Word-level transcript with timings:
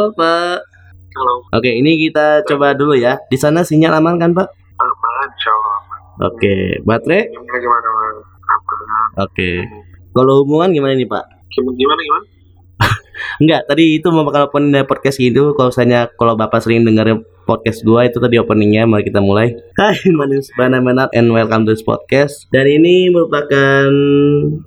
Halo 0.00 0.16
Pak. 0.16 0.64
Halo. 1.12 1.44
Oke, 1.52 1.76
ini 1.76 2.00
kita 2.00 2.40
coba 2.48 2.72
dulu 2.72 2.96
ya. 2.96 3.20
Di 3.28 3.36
sana 3.36 3.60
sinyal 3.60 4.00
aman 4.00 4.16
kan 4.16 4.32
Pak? 4.32 4.48
Aman, 4.80 5.28
insya 5.28 5.52
Allah 5.52 5.76
aman. 5.76 6.00
Oke, 6.24 6.54
baterai? 6.88 7.28
Gimana 7.28 7.60
gimana? 7.60 7.88
Oke. 9.20 9.60
Kalau 10.16 10.40
hubungan 10.40 10.72
gimana 10.72 10.96
nih 10.96 11.04
Pak? 11.04 11.52
Gimana 11.52 11.76
gimana 11.76 12.00
gimana? 12.00 12.24
Enggak, 13.40 13.72
tadi 13.72 13.96
itu 13.96 14.04
bakal 14.12 14.52
opening 14.52 14.68
dari 14.68 14.84
podcast 14.84 15.16
gitu. 15.16 15.56
Kalau 15.56 15.72
misalnya 15.72 16.12
kalau 16.12 16.36
Bapak 16.36 16.60
sering 16.60 16.84
dengerin 16.84 17.24
podcast 17.48 17.80
gua 17.88 18.04
itu 18.04 18.20
tadi 18.20 18.36
openingnya, 18.36 18.84
mari 18.84 19.08
kita 19.08 19.24
mulai. 19.24 19.56
Hai, 19.80 19.96
my 20.12 20.28
name 20.28 20.44
Bana 20.60 20.76
Menat 20.76 21.08
and 21.16 21.32
welcome 21.32 21.64
to 21.64 21.72
this 21.72 21.80
podcast. 21.80 22.44
Dan 22.52 22.68
ini 22.68 23.08
merupakan 23.08 23.88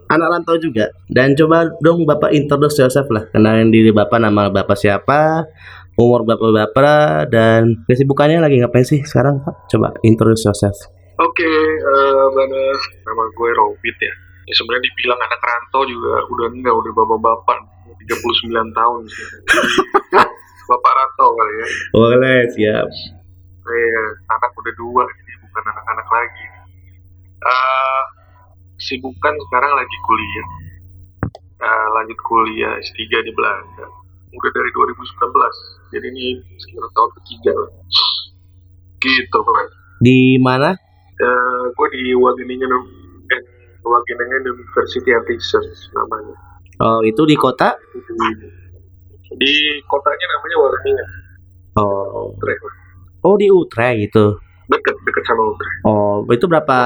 anak 0.09 0.27
rantau 0.33 0.57
juga. 0.57 0.89
Dan 1.05 1.37
coba 1.37 1.69
dong 1.85 2.09
Bapak 2.09 2.33
introduce 2.33 2.81
yourself 2.81 3.05
lah. 3.13 3.29
Kenalin 3.29 3.69
diri 3.69 3.93
Bapak, 3.93 4.17
nama 4.17 4.49
Bapak 4.49 4.73
siapa, 4.73 5.45
umur 5.93 6.25
Bapak-Bapak, 6.25 7.29
dan 7.29 7.85
kesibukannya 7.85 8.41
lagi 8.41 8.57
ngapain 8.57 8.89
sih 8.89 9.05
sekarang 9.05 9.45
Pak? 9.45 9.69
Coba 9.69 9.93
introduce 10.01 10.49
yourself. 10.49 10.89
Oke, 11.21 11.45
eh 11.45 12.25
Bana. 12.33 12.61
Nama 13.05 13.23
gue 13.37 13.49
Robit 13.53 13.97
ya. 14.01 14.13
Ya 14.49 14.53
sebenarnya 14.57 14.89
dibilang 14.89 15.21
anak 15.21 15.39
rantau 15.45 15.85
juga 15.85 16.25
udah 16.25 16.47
enggak, 16.57 16.73
udah 16.73 16.91
bapak-bapak. 16.97 17.72
39 17.97 18.77
tahun 18.77 19.01
sih. 19.09 19.27
Bapak 20.69 20.91
rantau 20.95 21.29
kali 21.35 21.53
ya. 21.59 21.67
Boleh, 21.91 22.39
siap. 22.55 22.87
Eh, 23.63 24.07
anak 24.31 24.51
udah 24.55 24.73
dua, 24.79 25.03
jadi 25.07 25.33
bukan 25.43 25.63
anak-anak 25.67 26.07
lagi. 26.07 26.45
Eh, 27.43 28.03
sibukan 28.79 29.35
sekarang 29.49 29.71
lagi 29.75 29.97
kuliah. 30.07 30.47
Eh, 31.63 31.87
lanjut 31.95 32.19
kuliah 32.23 32.73
S3 32.79 32.99
di 33.23 33.31
Belanda. 33.35 33.87
Udah 34.33 34.51
dari 34.51 34.71
2019. 34.73 35.55
Jadi 35.93 36.05
ini 36.09 36.25
sekitar 36.57 36.89
tahun 36.91 37.11
ketiga 37.21 37.53
lah. 37.53 37.71
Gitu, 39.03 39.37
Pak. 39.37 39.67
Di 40.01 40.35
mana? 40.41 40.75
Eh, 41.13 41.63
gue 41.71 41.87
di 41.93 42.03
Wageningen 42.17 42.71
eh, 43.29 43.43
Wageningen 43.85 44.41
University 44.49 45.11
of 45.13 45.23
Research 45.29 45.91
namanya. 45.93 46.35
Oh, 46.83 46.99
itu 47.07 47.23
di 47.23 47.35
kota? 47.39 47.79
Di 49.39 49.53
kotanya 49.87 50.25
namanya 50.35 50.55
Wageningen. 50.59 51.07
Oh, 51.79 52.35
Utrecht. 52.35 52.59
oh 53.23 53.35
di 53.39 53.47
Utrecht 53.47 54.03
gitu. 54.03 54.35
Deket, 54.67 54.95
deket 55.07 55.23
sama 55.23 55.47
Utrecht. 55.47 55.79
Oh, 55.87 56.27
itu 56.27 56.43
berapa? 56.43 56.77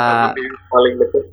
Paling 0.70 0.94
deket. 1.02 1.24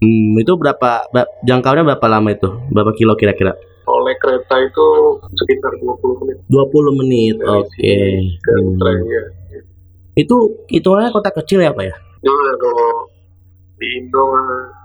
Hmm, 0.00 0.32
itu 0.40 0.52
berapa? 0.56 1.04
jangkauannya 1.44 1.92
berapa 1.92 2.06
lama 2.08 2.28
itu? 2.32 2.48
Berapa 2.72 2.96
kilo 2.96 3.12
kira-kira? 3.20 3.52
Oleh 3.86 4.16
kereta 4.18 4.58
itu 4.64 4.86
sekitar 5.36 5.76
20 5.78 6.20
menit 6.24 6.36
20 6.50 7.00
menit. 7.04 7.36
Oke. 7.44 7.68
sini 7.78 8.32
ke 8.40 8.50
Hmm. 8.56 8.68
Utrecht 8.72 9.04
ya. 9.12 9.22
Itu 10.16 10.64
hitungannya 10.72 11.12
kota 11.12 11.28
kecil 11.36 11.60
ya, 11.60 11.76
Pak 11.76 11.84
ya? 11.84 11.96
Iya 12.24 12.52
kalau 12.56 13.12
di 13.76 13.86
Indo 14.00 14.24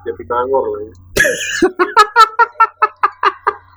jadi 0.03 0.21
bangor 0.27 0.63
lah 0.67 0.81
ya. 0.83 0.91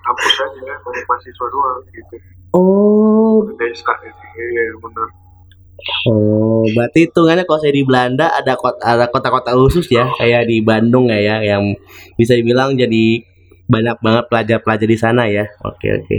Kampus 0.04 0.34
aja, 0.36 0.74
banyak 0.84 1.04
mahasiswa 1.08 1.46
doang 1.48 1.80
gitu. 1.90 2.14
Oh, 2.52 3.40
Desa 3.56 3.92
gitu. 4.04 4.24
Iya 4.36 4.64
benar. 4.78 5.08
oh, 6.08 6.64
berarti 6.72 7.10
hitungannya 7.10 7.44
kalau 7.44 7.60
saya 7.60 7.74
di 7.74 7.84
Belanda 7.84 8.30
ada 8.32 8.56
kota 8.56 8.80
ada 8.80 9.04
kota-kota 9.10 9.52
khusus 9.52 9.84
ya, 9.90 10.08
kayak 10.16 10.48
di 10.48 10.64
Bandung 10.64 11.10
ya, 11.12 11.18
ya 11.18 11.36
yang 11.44 11.76
bisa 12.16 12.32
dibilang 12.38 12.78
jadi 12.78 13.20
banyak 13.68 13.96
banget 14.00 14.24
pelajar-pelajar 14.28 14.88
di 14.88 14.98
sana 15.00 15.24
ya. 15.28 15.44
Oke, 15.64 15.88
oke. 15.92 16.16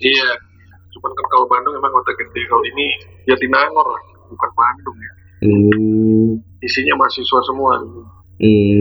Iya. 0.00 0.30
Cuman 0.94 1.10
kan 1.12 1.26
kalau 1.28 1.46
Bandung 1.50 1.74
emang 1.74 1.92
kota 1.92 2.14
gede. 2.14 2.40
Kalau 2.46 2.64
ini 2.66 2.86
Jatinangor 3.26 3.84
lah, 3.84 4.02
bukan 4.30 4.50
Bandung 4.54 4.96
ya. 4.98 5.12
Hmm, 5.44 6.40
Isinya 6.64 6.94
mahasiswa 6.96 7.40
semua. 7.44 7.76
hmm. 8.40 8.80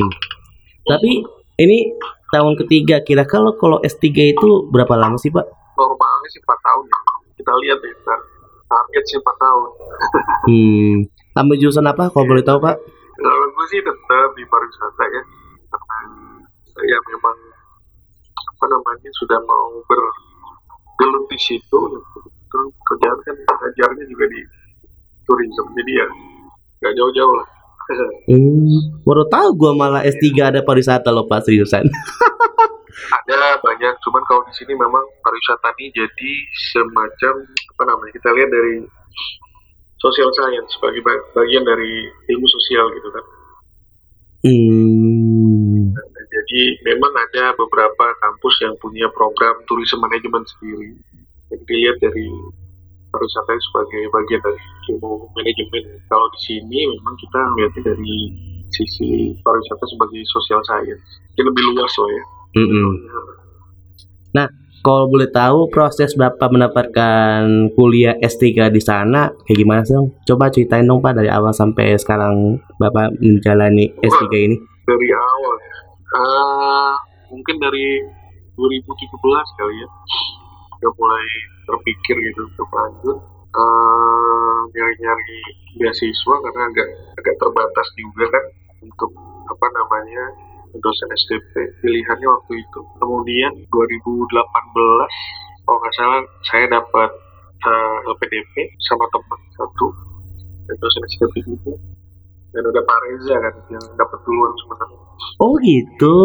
Tapi 0.88 1.12
ini 1.60 1.92
tahun 2.34 2.58
ketiga 2.66 3.06
kira 3.06 3.30
kalau 3.30 3.54
kalau 3.62 3.78
S3 3.86 4.34
itu 4.34 4.66
berapa 4.74 4.98
lama 4.98 5.22
sih, 5.22 5.30
Pak? 5.30 5.46
Normalnya 5.78 6.28
sih 6.34 6.42
4 6.42 6.50
tahun 6.50 6.84
ya. 6.90 7.00
Kita 7.38 7.52
lihat 7.62 7.80
ya. 7.86 8.16
Target 8.66 9.04
sih 9.06 9.18
4 9.22 9.44
tahun. 9.46 9.70
Hmm. 10.44 11.08
Ambil 11.40 11.56
jurusan 11.56 11.88
apa 11.88 12.12
kalau 12.12 12.28
boleh 12.28 12.44
tahu, 12.44 12.60
Pak? 12.60 12.76
Kalau 13.16 13.48
gue 13.48 13.66
sih 13.72 13.80
tetap 13.80 14.30
di 14.36 14.44
pariwisata 14.44 15.06
ya. 15.08 15.24
Karena 15.72 15.98
saya 16.68 16.98
memang 17.08 17.38
apa 18.36 18.66
namanya 18.68 19.10
sudah 19.24 19.40
mau 19.48 19.72
bergelut 19.88 21.26
di 21.32 21.40
situ. 21.40 21.80
Terus 22.52 22.70
kerjaan 22.92 23.18
kan 23.24 23.36
ngajarnya 23.40 24.04
juga 24.12 24.26
di 24.28 24.42
tourism. 25.24 25.68
Jadi 25.80 25.92
ya 25.96 26.08
nggak 26.84 26.94
jauh-jauh 27.00 27.34
lah. 27.40 27.48
Hmm, 28.30 29.02
baru 29.04 29.24
tahu 29.30 29.48
gua 29.58 29.72
malah 29.76 30.02
S3 30.06 30.26
ada 30.42 30.60
pariwisata 30.66 31.10
loh 31.14 31.26
Pak 31.30 31.46
seriusan. 31.46 31.86
Ada 32.94 33.60
banyak, 33.62 33.94
cuman 34.06 34.24
kalau 34.26 34.42
di 34.48 34.54
sini 34.58 34.74
memang 34.74 35.04
pariwisata 35.22 35.70
ini 35.78 35.92
jadi 35.94 36.32
semacam 36.74 37.34
apa 37.46 37.84
namanya 37.90 38.12
kita 38.16 38.30
lihat 38.34 38.50
dari 38.50 38.76
social 40.04 40.30
science 40.36 40.76
sebagai 40.76 41.00
ba- 41.00 41.26
bagian 41.32 41.64
dari 41.64 42.12
ilmu 42.32 42.48
sosial 42.48 42.92
gitu 43.00 43.10
kan. 43.12 43.26
Hmm. 44.44 45.96
Jadi 46.34 46.62
memang 46.84 47.14
ada 47.16 47.56
beberapa 47.56 48.06
kampus 48.20 48.56
yang 48.68 48.76
punya 48.84 49.08
program 49.16 49.56
tourism 49.64 50.04
management 50.04 50.44
sendiri. 50.52 51.00
Jadi 51.48 51.64
dilihat 51.70 51.98
dari 52.04 52.28
pariwisata 53.14 53.54
sebagai 53.54 54.02
bagian 54.10 54.42
dari 54.42 54.60
ilmu 54.98 55.30
manajemen. 55.38 55.84
Kalau 56.10 56.28
di 56.34 56.40
sini 56.42 56.80
memang 56.98 57.16
kita 57.22 57.40
melihatnya 57.54 57.82
dari 57.94 58.16
sisi 58.74 59.38
pariwisata 59.46 59.86
sebagai 59.86 60.22
social 60.26 60.62
science. 60.66 61.06
Ini 61.38 61.46
lebih 61.46 61.64
luas 61.78 61.94
loh 62.02 62.10
ya. 62.10 62.24
Mm-mm. 62.58 62.90
Kalau 64.84 65.08
boleh 65.08 65.32
tahu 65.32 65.72
proses 65.72 66.12
Bapak 66.12 66.52
mendapatkan 66.52 67.72
kuliah 67.72 68.20
S3 68.20 68.68
di 68.68 68.84
sana 68.84 69.32
kayak 69.48 69.56
gimana 69.64 69.82
sih? 69.88 69.96
Coba 70.28 70.52
ceritain 70.52 70.84
dong 70.84 71.00
Pak 71.00 71.24
dari 71.24 71.32
awal 71.32 71.56
sampai 71.56 71.96
sekarang 71.96 72.60
Bapak 72.76 73.16
menjalani 73.24 73.96
S3 74.04 74.28
ini. 74.36 74.60
Dari 74.84 75.10
awal, 75.16 75.56
ah 76.20 77.00
mungkin 77.32 77.64
dari 77.64 78.04
2017 78.60 79.08
kali 79.56 79.76
ya, 79.80 79.88
udah 80.84 80.94
mulai 81.00 81.28
terpikir 81.64 82.16
gitu 82.20 82.44
untuk 82.44 82.70
lanjut. 82.76 83.18
Eh, 83.54 84.60
nyari-nyari 84.76 85.40
beasiswa 85.80 86.36
karena 86.44 86.64
agak 86.68 86.90
agak 87.16 87.36
terbatas 87.40 87.88
juga 87.96 88.26
kan 88.28 88.46
untuk 88.84 89.12
apa 89.48 89.68
namanya 89.72 90.24
dosen 90.76 91.08
STP 91.16 91.80
pilihannya 91.80 92.28
waktu 92.28 92.54
itu. 92.60 92.82
Kemudian 93.00 93.64
2018 93.72 94.44
kalau 95.64 95.78
nggak 95.80 95.96
salah 95.96 96.22
saya 96.44 96.66
dapat 96.68 97.10
eh, 97.64 97.98
LPDP 98.12 98.76
sama 98.92 99.08
teman 99.08 99.40
satu 99.56 99.88
dosen 100.68 101.04
STP 101.08 101.48
juga 101.48 101.80
dan 102.54 102.64
ada 102.70 102.82
Pak 102.86 102.98
Reza 103.10 103.36
kan 103.42 103.56
yang 103.74 103.86
dapat 103.98 104.20
duluan 104.24 104.54
sebenarnya. 104.62 105.02
Oh 105.42 105.54
gitu. 105.60 106.18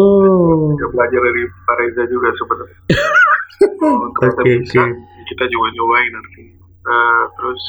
Dia 0.77 0.87
belajar 0.93 1.19
dari 1.25 1.43
Pak 1.65 1.75
Reza 1.81 2.03
juga 2.07 2.29
sebenarnya. 2.37 2.79
Oh, 3.59 4.07
ternyata 4.15 4.39
Oke, 4.39 4.55
bisa, 4.63 4.79
oke. 4.79 4.95
kita 5.27 5.43
coba-cobain 5.51 6.11
nanti. 6.15 6.43
Nah, 6.79 7.27
terus 7.35 7.59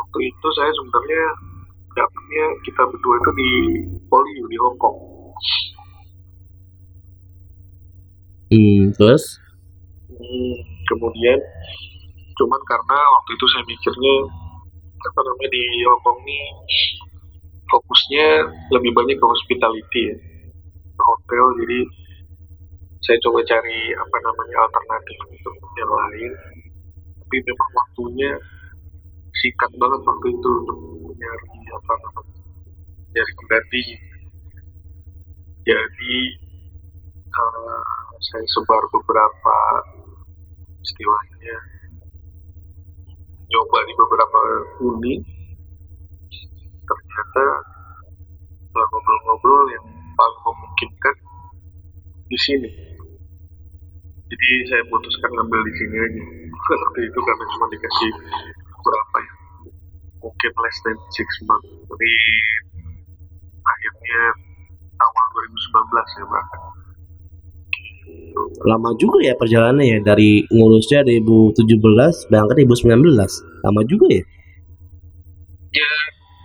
waktu 0.00 0.18
itu 0.32 0.46
saya 0.56 0.72
sebenarnya 0.80 1.24
dapatnya 1.92 2.44
kita 2.64 2.82
berdua 2.88 3.14
itu 3.20 3.30
di 3.36 3.50
Poliu 4.08 4.44
di 4.48 4.56
Hong 4.64 4.76
Kong. 4.80 4.96
Hmm, 8.48 8.82
terus? 8.96 9.36
Hmm, 10.08 10.56
kemudian 10.88 11.36
cuman 12.40 12.60
karena 12.64 12.98
waktu 12.98 13.30
itu 13.36 13.46
saya 13.52 13.64
mikirnya 13.68 14.16
apa 15.04 15.20
namanya 15.20 15.48
di 15.52 15.62
Hong 15.84 16.00
Kong 16.00 16.18
ini 16.24 16.38
fokusnya 17.74 18.26
lebih 18.70 18.94
banyak 18.94 19.18
ke 19.18 19.26
hospitality 19.26 20.02
ya. 20.14 20.16
Hotel 20.94 21.44
jadi 21.58 21.80
saya 23.02 23.18
coba 23.26 23.42
cari 23.42 23.90
apa 23.98 24.16
namanya 24.22 24.56
alternatif 24.62 25.18
untuk 25.26 25.54
yang 25.74 25.90
lain. 25.90 26.32
Tapi 27.18 27.36
memang 27.42 27.70
waktunya 27.74 28.30
singkat 29.34 29.70
banget 29.74 30.00
waktu 30.06 30.26
itu 30.30 30.50
untuk 30.62 30.78
nyari 31.18 31.60
apa 31.74 31.92
namanya 31.98 32.34
nyari 33.10 33.32
pengganti. 33.42 33.84
Jadi 35.66 36.16
eh, 37.26 37.82
saya 38.22 38.46
sebar 38.46 38.82
beberapa 38.94 39.58
istilahnya 40.78 41.56
nyoba 43.50 43.78
di 43.82 43.92
beberapa 43.98 44.40
uni 44.84 45.33
ternyata 46.84 47.44
setelah 48.60 48.86
ngobrol-ngobrol 48.90 49.64
yang 49.72 49.86
paling 50.14 50.40
memungkinkan 50.44 51.16
di 52.28 52.38
sini. 52.40 52.70
Jadi 54.24 54.48
saya 54.66 54.82
putuskan 54.88 55.30
ngambil 55.30 55.60
di 55.68 55.72
sini 55.78 55.96
aja 56.00 56.22
seperti 56.50 57.00
itu 57.12 57.18
karena 57.22 57.44
cuma 57.54 57.66
dikasih 57.70 58.10
berapa 58.82 59.16
ya? 59.20 59.34
Mungkin 60.24 60.52
less 60.58 60.78
than 60.82 60.96
six 61.12 61.28
months. 61.44 61.68
Jadi 61.70 62.12
akhirnya 63.64 64.20
awal 64.98 65.24
2019 65.52 66.18
ya 66.18 66.26
bahkan 66.28 66.62
lama 68.64 68.90
juga 68.96 69.18
ya 69.22 69.34
perjalanannya 69.36 69.86
ya. 69.86 69.98
Dari 70.02 70.44
ngurusnya 70.50 71.06
2017 71.06 72.30
berangkat 72.32 72.54
2019 72.66 73.14
lama 73.64 73.80
juga 73.86 74.06
ya? 74.10 74.24
Ya 75.74 75.90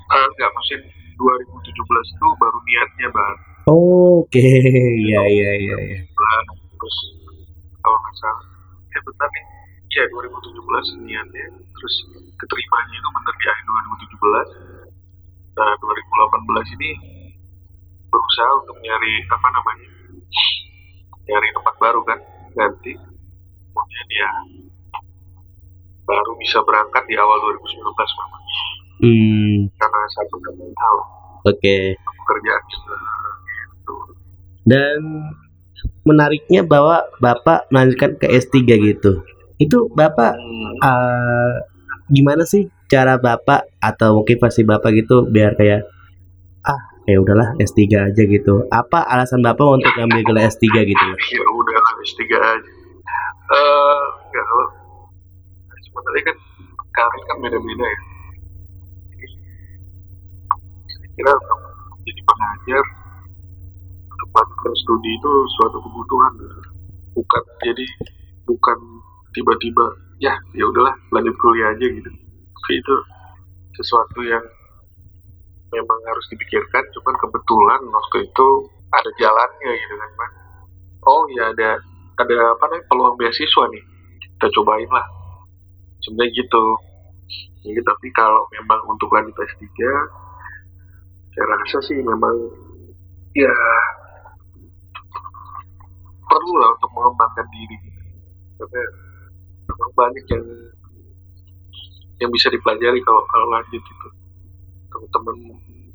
uh, 0.09 0.27
enggak 0.33 0.49
maksudnya 0.53 0.89
2017 1.19 2.15
itu 2.15 2.27
baru 2.39 2.59
niatnya 2.63 3.07
bang. 3.11 3.37
Oke 3.69 4.49
iya 5.05 5.21
iya 5.27 5.51
iya 5.59 5.77
ya. 5.77 5.97
terus 6.79 6.97
kalau 7.83 7.97
nggak 7.99 8.15
salah 8.17 8.45
ya 8.89 8.99
bentar 9.05 9.29
nih. 9.29 9.45
Ya 9.89 10.03
2017 10.05 11.05
niatnya 11.05 11.45
terus 11.75 11.95
keterimanya 12.39 12.95
itu 12.97 13.09
benar 13.13 13.35
di 13.35 13.45
akhir 13.49 13.65
2017 13.67 14.79
nah 15.59 15.75
2018 15.75 16.75
ini 16.79 16.91
berusaha 18.07 18.51
untuk 18.63 18.77
nyari 18.79 19.13
apa 19.27 19.47
namanya 19.51 19.89
nyari 21.27 21.47
tempat 21.53 21.75
baru 21.77 22.01
kan 22.07 22.19
ganti. 22.57 22.93
Kemudian 23.69 24.07
ya 24.11 24.29
baru 26.09 26.33
bisa 26.41 26.57
berangkat 26.65 27.05
di 27.05 27.15
awal 27.21 27.37
2019 27.53 27.85
mama 28.17 28.37
hmm. 29.01 29.73
Karena 29.75 30.01
satu 30.13 30.35
hal 30.43 30.95
oke. 31.47 31.77
Pekerjaan 31.97 32.63
juga 32.69 32.93
gitu 32.95 34.19
dan 34.69 34.97
menariknya 36.05 36.61
bahwa 36.61 37.09
bapak 37.17 37.65
melanjutkan 37.73 38.17
ke 38.21 38.29
S3 38.29 38.55
gitu. 38.77 39.25
Itu 39.57 39.89
bapak 39.91 40.37
Hmm, 40.37 40.77
eh, 40.79 41.53
gimana 42.13 42.45
sih 42.45 42.69
cara 42.89 43.17
bapak 43.17 43.69
atau 43.81 44.21
mungkin 44.21 44.37
pasti 44.41 44.65
bapak 44.65 44.91
gitu 45.05 45.29
biar 45.29 45.53
kayak 45.57 45.85
ah 46.65 46.81
ya 47.09 47.17
udahlah 47.21 47.57
S3 47.57 48.13
aja 48.13 48.23
gitu. 48.23 48.69
Apa 48.69 49.05
alasan 49.09 49.41
bapak 49.41 49.81
untuk 49.81 49.91
ngambil 49.97 50.21
gelar 50.25 50.45
S3 50.53 50.65
gitu? 50.85 51.05
Ya 51.33 51.45
udah 51.49 51.77
lah 51.77 51.93
S3 52.05 52.21
aja. 52.29 52.71
Eh 53.49 54.03
kalau 54.29 54.65
sebenarnya 55.81 56.23
kan 56.29 56.37
karir 56.93 57.21
kan 57.25 57.37
beda-beda 57.41 57.85
ya 57.85 57.99
kira 61.19 61.35
jadi 62.07 62.21
pengajar 62.23 62.83
untuk 64.07 64.75
studi 64.79 65.11
itu 65.11 65.31
suatu 65.59 65.77
kebutuhan. 65.83 66.33
Bukan 67.11 67.43
jadi 67.67 67.85
bukan 68.47 68.77
tiba-tiba 69.35 69.85
ya 70.23 70.31
ya 70.55 70.63
udahlah 70.63 70.95
lanjut 71.11 71.35
kuliah 71.43 71.75
aja 71.75 71.85
gitu. 71.91 72.09
Tapi 72.55 72.73
itu 72.79 72.95
sesuatu 73.75 74.23
yang 74.23 74.43
memang 75.75 75.99
harus 76.07 76.25
dipikirkan 76.31 76.83
cuman 76.95 77.15
kebetulan 77.19 77.81
waktu 77.91 78.17
itu 78.25 78.47
ada 78.89 79.09
jalannya 79.21 79.71
gitu 79.75 79.95
kan 80.01 80.11
Pak 80.17 80.29
oh 81.05 81.23
ya 81.31 81.53
ada 81.53 81.79
ada 82.19 82.37
apa 82.51 82.63
namanya 82.67 82.83
peluang 82.91 83.15
beasiswa 83.15 83.63
nih. 83.71 83.83
Kita 84.19 84.47
cobain 84.59 84.89
lah. 84.91 85.07
Sebenarnya 86.03 86.35
gitu. 86.35 86.63
Jadi 87.63 87.81
tapi 87.83 88.07
kalau 88.15 88.43
memang 88.55 88.79
untuk 88.87 89.11
lanjut 89.11 89.35
S3 89.35 89.67
saya 91.33 91.45
rasa 91.45 91.77
sih 91.85 91.97
memang 92.01 92.35
ya 93.37 93.53
perlu 96.25 96.53
lah 96.57 96.69
untuk 96.77 96.91
mengembangkan 96.93 97.47
diri. 97.53 97.77
Karena 98.59 98.83
memang 99.69 99.91
banyak 99.95 100.25
yang 100.29 100.45
yang 102.19 102.31
bisa 102.33 102.51
dipelajari 102.51 103.01
kalau 103.05 103.23
kalau 103.29 103.47
lanjut 103.53 103.81
gitu. 103.81 104.09
Teman-teman 104.89 105.37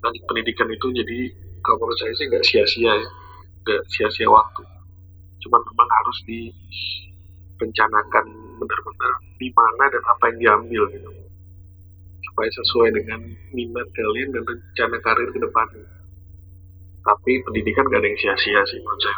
lanjut 0.00 0.22
pendidikan 0.30 0.70
itu 0.70 0.86
jadi 0.94 1.18
kalau 1.64 1.76
menurut 1.82 1.98
saya 1.98 2.12
sih 2.14 2.26
nggak 2.30 2.44
sia-sia 2.46 2.92
ya. 2.94 3.10
Nggak 3.66 3.82
sia-sia 3.90 4.30
waktu. 4.30 4.62
Cuman 5.42 5.60
memang 5.60 5.88
harus 5.90 6.18
direncanakan 6.30 8.24
benar-benar 8.58 9.12
di 9.36 9.48
mana 9.52 9.84
dan 9.90 10.02
apa 10.08 10.24
yang 10.32 10.38
diambil 10.40 10.82
gitu 10.94 11.23
supaya 12.34 12.50
sesuai 12.50 12.90
dengan 12.98 13.22
minat 13.54 13.86
kalian 13.94 14.34
dan 14.34 14.42
rencana 14.42 14.98
karir 15.06 15.30
ke 15.30 15.38
depannya 15.38 15.86
tapi 17.04 17.32
pendidikan 17.46 17.86
gak 17.86 18.00
ada 18.00 18.08
yang 18.08 18.18
sia-sia 18.18 18.60
sih 18.66 18.80
menurut 18.80 19.00
saya. 19.04 19.16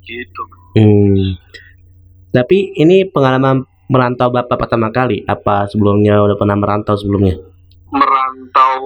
Gitu. 0.00 0.42
Hmm. 0.74 1.38
tapi 2.30 2.74
ini 2.78 3.06
pengalaman 3.10 3.66
merantau 3.90 4.30
bapak 4.30 4.54
pertama 4.54 4.90
kali 4.94 5.22
apa 5.26 5.66
sebelumnya 5.66 6.18
udah 6.22 6.38
pernah 6.38 6.54
merantau 6.54 6.94
sebelumnya? 6.94 7.34
Merantau 7.90 8.78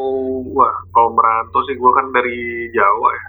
wah 0.52 0.74
kalau 0.92 1.12
merantau 1.12 1.60
sih 1.68 1.76
gue 1.76 1.92
kan 1.92 2.08
dari 2.08 2.68
Jawa 2.72 3.08
ya. 3.12 3.26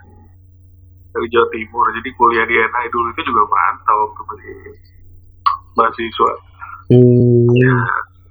Dari 1.19 1.27
Jawa 1.31 1.47
Timur 1.51 1.83
jadi 1.99 2.09
kuliah 2.15 2.45
di 2.47 2.55
NI 2.55 2.87
dulu 2.91 3.07
itu 3.11 3.21
juga 3.27 3.43
merantau 3.47 3.97
waktu 4.07 4.21
masih 4.23 4.55
mahasiswa. 5.75 6.31
Hmm. 6.95 7.51
ya 7.59 7.75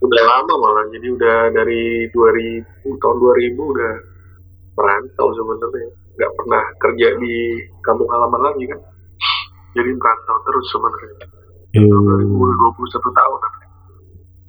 udah 0.04 0.22
lama 0.28 0.54
malah. 0.60 0.84
Jadi 0.92 1.06
udah 1.08 1.36
dari 1.56 2.06
2000 2.12 3.00
tahun 3.00 3.16
2000 3.16 3.56
udah 3.56 3.92
merantau 4.76 5.28
sebenarnya. 5.32 5.88
Nggak 6.14 6.32
pernah 6.38 6.62
kerja 6.78 7.08
di 7.18 7.34
kampung 7.82 8.08
halaman 8.12 8.40
lagi 8.52 8.64
kan. 8.68 8.80
Jadi 9.74 9.90
merantau 9.96 10.36
terus 10.44 10.66
sebenarnya. 10.70 11.14
Hmm. 11.74 11.90
2021 11.90 13.18
tahun. 13.18 13.40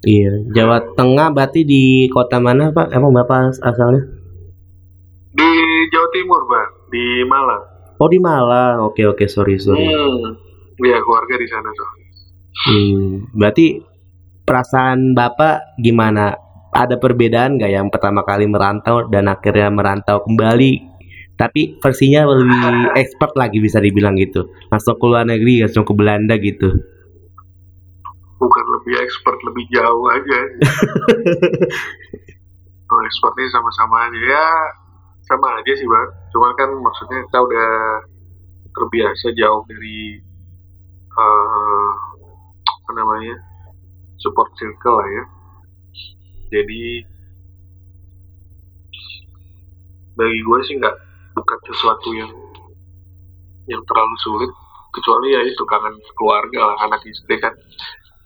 Iya 0.05 0.31
Jawa 0.53 0.77
Tengah 0.93 1.33
berarti 1.33 1.65
di 1.65 2.05
kota 2.13 2.37
mana 2.37 2.69
pak? 2.69 2.93
Emang 2.93 3.09
bapak 3.09 3.49
as- 3.49 3.63
asalnya? 3.65 4.05
Di 5.33 5.49
Jawa 5.89 6.07
Timur 6.13 6.41
bang 6.45 6.69
di 6.93 7.25
Malang. 7.25 7.63
Oh 7.97 8.05
di 8.05 8.21
Malang. 8.21 8.85
Oke 8.85 9.01
oke. 9.09 9.25
Sorry 9.25 9.57
sorry. 9.57 9.81
Hmm. 9.81 10.37
Iya 10.77 11.01
keluarga 11.01 11.35
di 11.39 11.47
sana 11.47 11.69
tuh 11.71 11.89
Hmm, 12.55 13.27
berarti 13.35 13.83
perasaan 14.45 15.17
Bapak 15.17 15.75
gimana? 15.81 16.37
Ada 16.75 17.01
perbedaan 17.01 17.57
nggak 17.57 17.71
yang 17.71 17.87
pertama 17.89 18.21
kali 18.21 18.45
merantau 18.45 19.09
dan 19.09 19.27
akhirnya 19.27 19.73
merantau 19.73 20.21
kembali? 20.23 20.93
Tapi 21.35 21.81
versinya 21.83 22.23
lebih 22.29 22.95
expert 23.01 23.35
lagi 23.35 23.59
bisa 23.59 23.83
dibilang 23.83 24.15
gitu. 24.15 24.47
Langsung 24.71 24.95
ke 24.95 25.05
luar 25.09 25.27
negeri, 25.27 25.65
langsung 25.65 25.83
ke 25.83 25.93
Belanda 25.97 26.37
gitu. 26.39 26.71
bukan 28.35 28.65
lebih 28.79 28.99
expert 28.99 29.39
lebih 29.47 29.65
jauh 29.71 30.05
aja 30.11 30.39
oh, 32.91 33.01
expertnya 33.07 33.47
sama-sama 33.49 34.05
aja 34.05 34.19
ya 34.21 34.47
sama 35.25 35.47
aja 35.57 35.71
sih 35.73 35.87
bang 35.87 36.07
cuman 36.35 36.51
kan 36.59 36.69
maksudnya 36.77 37.25
kita 37.25 37.39
udah 37.41 37.73
terbiasa 38.75 39.33
jauh 39.33 39.63
dari 39.65 40.19
eh, 41.15 41.91
apa 42.69 42.91
namanya 42.93 43.35
support 44.19 44.49
circle 44.55 44.95
lah 44.99 45.09
ya. 45.09 45.23
Jadi 46.55 47.03
bagi 50.15 50.39
gue 50.39 50.59
sih 50.63 50.75
nggak 50.79 50.95
bukan 51.35 51.59
sesuatu 51.67 52.09
yang 52.15 52.31
yang 53.67 53.81
terlalu 53.83 54.15
sulit. 54.23 54.51
Kecuali 54.95 55.35
ya 55.35 55.43
itu 55.43 55.59
kangen 55.67 55.99
keluarga 56.15 56.71
lah 56.71 56.77
anak 56.87 57.03
istri 57.03 57.35
kan. 57.35 57.51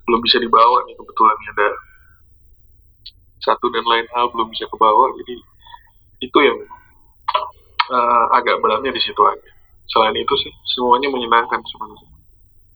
Belum 0.06 0.22
bisa 0.22 0.38
dibawa 0.38 0.86
nih 0.86 0.94
kebetulan 0.94 1.38
ada 1.58 1.70
satu 3.42 3.72
dan 3.74 3.86
lain 3.88 4.06
hal 4.14 4.30
belum 4.30 4.54
bisa 4.54 4.70
kebawa. 4.70 5.10
Jadi 5.18 5.36
itu 6.22 6.38
yang 6.38 6.60
eh, 7.90 8.26
agak 8.38 8.62
beratnya 8.62 8.94
di 8.94 9.02
situ 9.02 9.22
aja. 9.26 9.50
Selain 9.90 10.14
itu 10.14 10.36
sih 10.38 10.54
semuanya 10.78 11.10
menyenangkan 11.10 11.58
sebenarnya. 11.66 12.10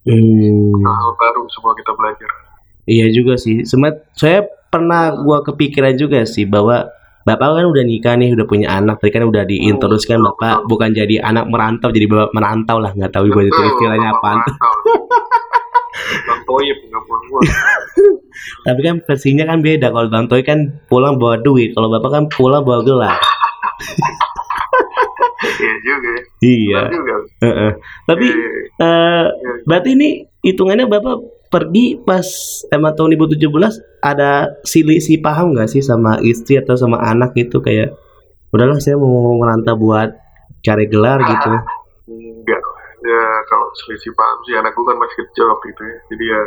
Hmm, 0.03 0.83
hal 0.83 1.11
baru 1.15 1.47
semua 1.53 1.71
kita 1.77 1.93
belajar 1.95 2.52
iya 2.85 3.07
juga 3.11 3.39
sih. 3.39 3.63
Semet, 3.63 4.03
saya 4.15 4.43
pernah 4.69 5.13
gua 5.21 5.43
kepikiran 5.45 5.95
juga 5.95 6.25
sih 6.25 6.43
bahwa 6.49 6.89
Bapak 7.23 7.55
kan 7.55 7.65
udah 7.71 7.83
nikah 7.87 8.19
nih, 8.19 8.35
udah 8.35 8.43
punya 8.43 8.67
anak, 8.67 8.99
tadi 8.99 9.15
kan 9.15 9.23
udah 9.23 9.47
diinteruskan 9.47 10.19
Bapak 10.19 10.67
bukan 10.67 10.91
jadi 10.91 11.23
anak 11.23 11.47
merantau, 11.47 11.87
jadi 11.87 12.03
Bapak 12.03 12.35
merantau 12.35 12.83
lah, 12.83 12.91
nggak 12.91 13.15
tahu 13.15 13.31
ibu 13.31 13.39
itu 13.47 13.47
Betul, 13.47 13.67
istilahnya. 13.79 14.11
Bang 16.27 16.41
Toyib 16.43 16.77
gua 16.91 17.39
Tapi 18.67 18.79
kan 18.83 18.95
versinya 19.07 19.47
kan 19.47 19.63
beda. 19.63 19.87
Kalau 19.95 20.11
Bang 20.11 20.27
Toy 20.27 20.43
kan 20.43 20.83
pulang 20.91 21.15
bawa 21.15 21.39
duit, 21.39 21.71
kalau 21.71 21.87
Bapak 21.87 22.11
kan 22.11 22.23
pulang 22.27 22.67
bawa 22.67 22.83
gelar. 22.83 23.15
iya 25.63 25.73
juga 25.83 26.09
ya 26.11 26.21
Iya. 26.43 26.81
Tapi 28.03 28.25
Iya, 28.27 28.35
iya, 28.35 28.63
eh, 28.83 29.25
berarti 29.63 29.89
ini 29.95 30.07
hitungannya 30.43 30.91
Bapak 30.91 31.32
pergi 31.53 32.01
pas 32.01 32.25
emang 32.73 32.97
tahun 32.97 33.13
2017 33.13 33.45
ada 34.01 34.57
si 34.65 34.81
paham 35.21 35.53
nggak 35.53 35.69
sih 35.69 35.85
sama 35.85 36.17
istri 36.25 36.57
atau 36.57 36.73
sama 36.73 36.97
anak 36.97 37.37
gitu 37.37 37.61
kayak 37.61 37.93
udahlah 38.49 38.81
saya 38.81 38.97
mau 38.97 39.37
merantau 39.37 39.77
buat 39.77 40.09
cari 40.65 40.89
gelar 40.89 41.21
gitu. 41.21 41.49
enggak 42.09 42.63
ya 43.05 43.23
kalau 43.45 43.69
selisih 43.85 44.09
paham 44.17 44.39
sih 44.49 44.57
anakku 44.57 44.81
kan 44.81 44.97
masih 44.97 45.27
kecil 45.29 45.45
waktu 45.53 45.67
itu 45.77 45.81
ya 45.85 45.97
jadi 46.09 46.25
ya 46.25 46.41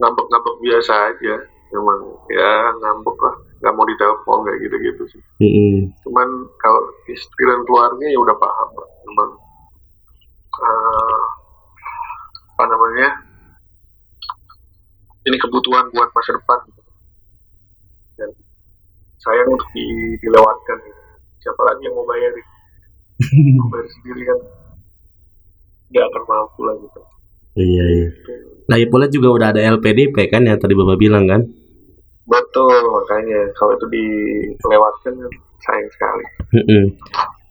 ngambek-ngambek 0.00 0.56
biasa 0.64 0.92
aja 1.12 1.34
memang 1.74 2.00
ya 2.32 2.52
ngambek 2.80 3.18
lah 3.20 3.36
nggak 3.60 3.74
mau 3.74 3.86
ditelepon 3.88 4.38
kayak 4.46 4.58
gitu-gitu 4.64 5.02
sih 5.10 5.22
Mm-mm. 5.42 5.92
cuman 6.06 6.28
kalau 6.62 6.80
istri 7.10 7.42
dan 7.44 7.60
keluarga 7.66 8.06
ya 8.06 8.18
udah 8.20 8.36
paham 8.38 8.70
lah. 8.76 8.90
memang 9.04 9.30
eh, 10.62 11.24
apa 12.54 12.64
namanya 12.70 13.08
ini 15.24 15.36
kebutuhan 15.40 15.88
buat 15.92 16.08
masa 16.12 16.30
depan. 16.36 16.58
Dan 18.14 18.30
sayang 19.18 19.48
untuk 19.50 19.68
di- 19.72 20.16
dilewatkan 20.20 20.78
siapa 21.40 21.62
lagi 21.64 21.84
yang 21.84 21.94
mau 21.96 22.06
bayar 22.08 22.32
mau 23.60 23.68
bayar 23.72 23.88
sendiri 23.88 24.22
kan? 24.28 24.38
Nggak 25.92 26.04
akan 26.12 26.22
mampu 26.28 26.60
lah 26.64 26.74
gitu. 26.80 27.00
Iya 27.54 27.84
iya. 27.86 28.08
Lagi 28.66 28.86
pula 28.90 29.06
juga 29.06 29.28
udah 29.30 29.48
ada 29.54 29.60
LPDP 29.78 30.16
kan 30.32 30.42
yang 30.42 30.58
tadi 30.58 30.74
bapak 30.74 30.98
bilang 30.98 31.24
kan? 31.28 31.44
Betul 32.24 32.82
makanya. 32.88 33.52
Kalau 33.54 33.76
itu 33.76 33.86
dilewatkan 33.92 35.12
kan 35.14 35.32
sayang 35.62 35.88
sekali. 35.92 36.24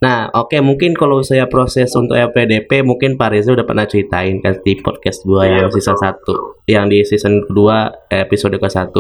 Nah, 0.03 0.27
oke 0.36 0.60
mungkin 0.60 0.91
kalau 0.91 1.24
saya 1.24 1.48
proses 1.48 1.95
untuk 1.95 2.19
LPDP 2.19 2.83
mungkin 2.83 3.15
Pak 3.15 3.29
Reza 3.31 3.55
udah 3.55 3.63
pernah 3.63 3.88
ceritain 3.88 4.43
kan 4.43 4.60
di 4.60 4.75
podcast 4.83 5.24
gua 5.24 5.48
Iya, 5.48 5.63
yang 5.63 5.72
season 5.72 5.95
betul. 5.95 6.60
1, 6.67 6.75
yang 6.75 6.86
di 6.91 6.98
season 7.07 7.33
kedua 7.48 7.77
episode 8.12 8.60
ke-1. 8.60 8.91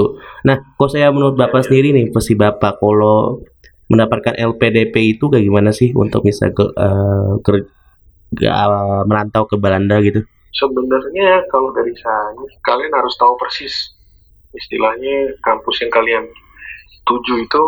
Nah, 0.47 0.55
kalau 0.79 0.89
saya 0.89 1.11
menurut 1.11 1.35
Bapak 1.35 1.67
sendiri 1.67 1.91
nih, 1.91 2.07
versi 2.07 2.39
Bapak 2.39 2.79
kalau 2.79 3.43
mendapatkan 3.91 4.39
LPDP 4.39 5.19
itu 5.19 5.27
kayak 5.27 5.43
gimana 5.43 5.75
sih 5.75 5.91
untuk 5.91 6.23
bisa 6.23 6.47
ke, 6.49 6.71
eh, 6.71 7.31
ker- 7.43 7.67
ga- 8.31 9.03
merantau 9.03 9.43
ke 9.43 9.59
Belanda 9.59 9.99
gitu? 9.99 10.23
sebenarnya 10.53 11.41
kalau 11.49 11.73
dari 11.73 11.89
saya 11.97 12.29
kalian 12.61 12.93
harus 12.93 13.17
tahu 13.17 13.33
persis 13.41 13.73
istilahnya 14.53 15.33
kampus 15.41 15.81
yang 15.81 15.89
kalian 15.89 16.29
tuju 17.03 17.41
itu 17.41 17.63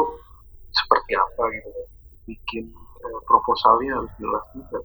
seperti 0.70 1.18
apa 1.18 1.44
gitu 1.50 1.82
bikin 2.30 2.70
eh, 3.06 3.20
proposalnya 3.30 4.02
harus 4.02 4.14
jelas 4.18 4.46
juga 4.58 4.80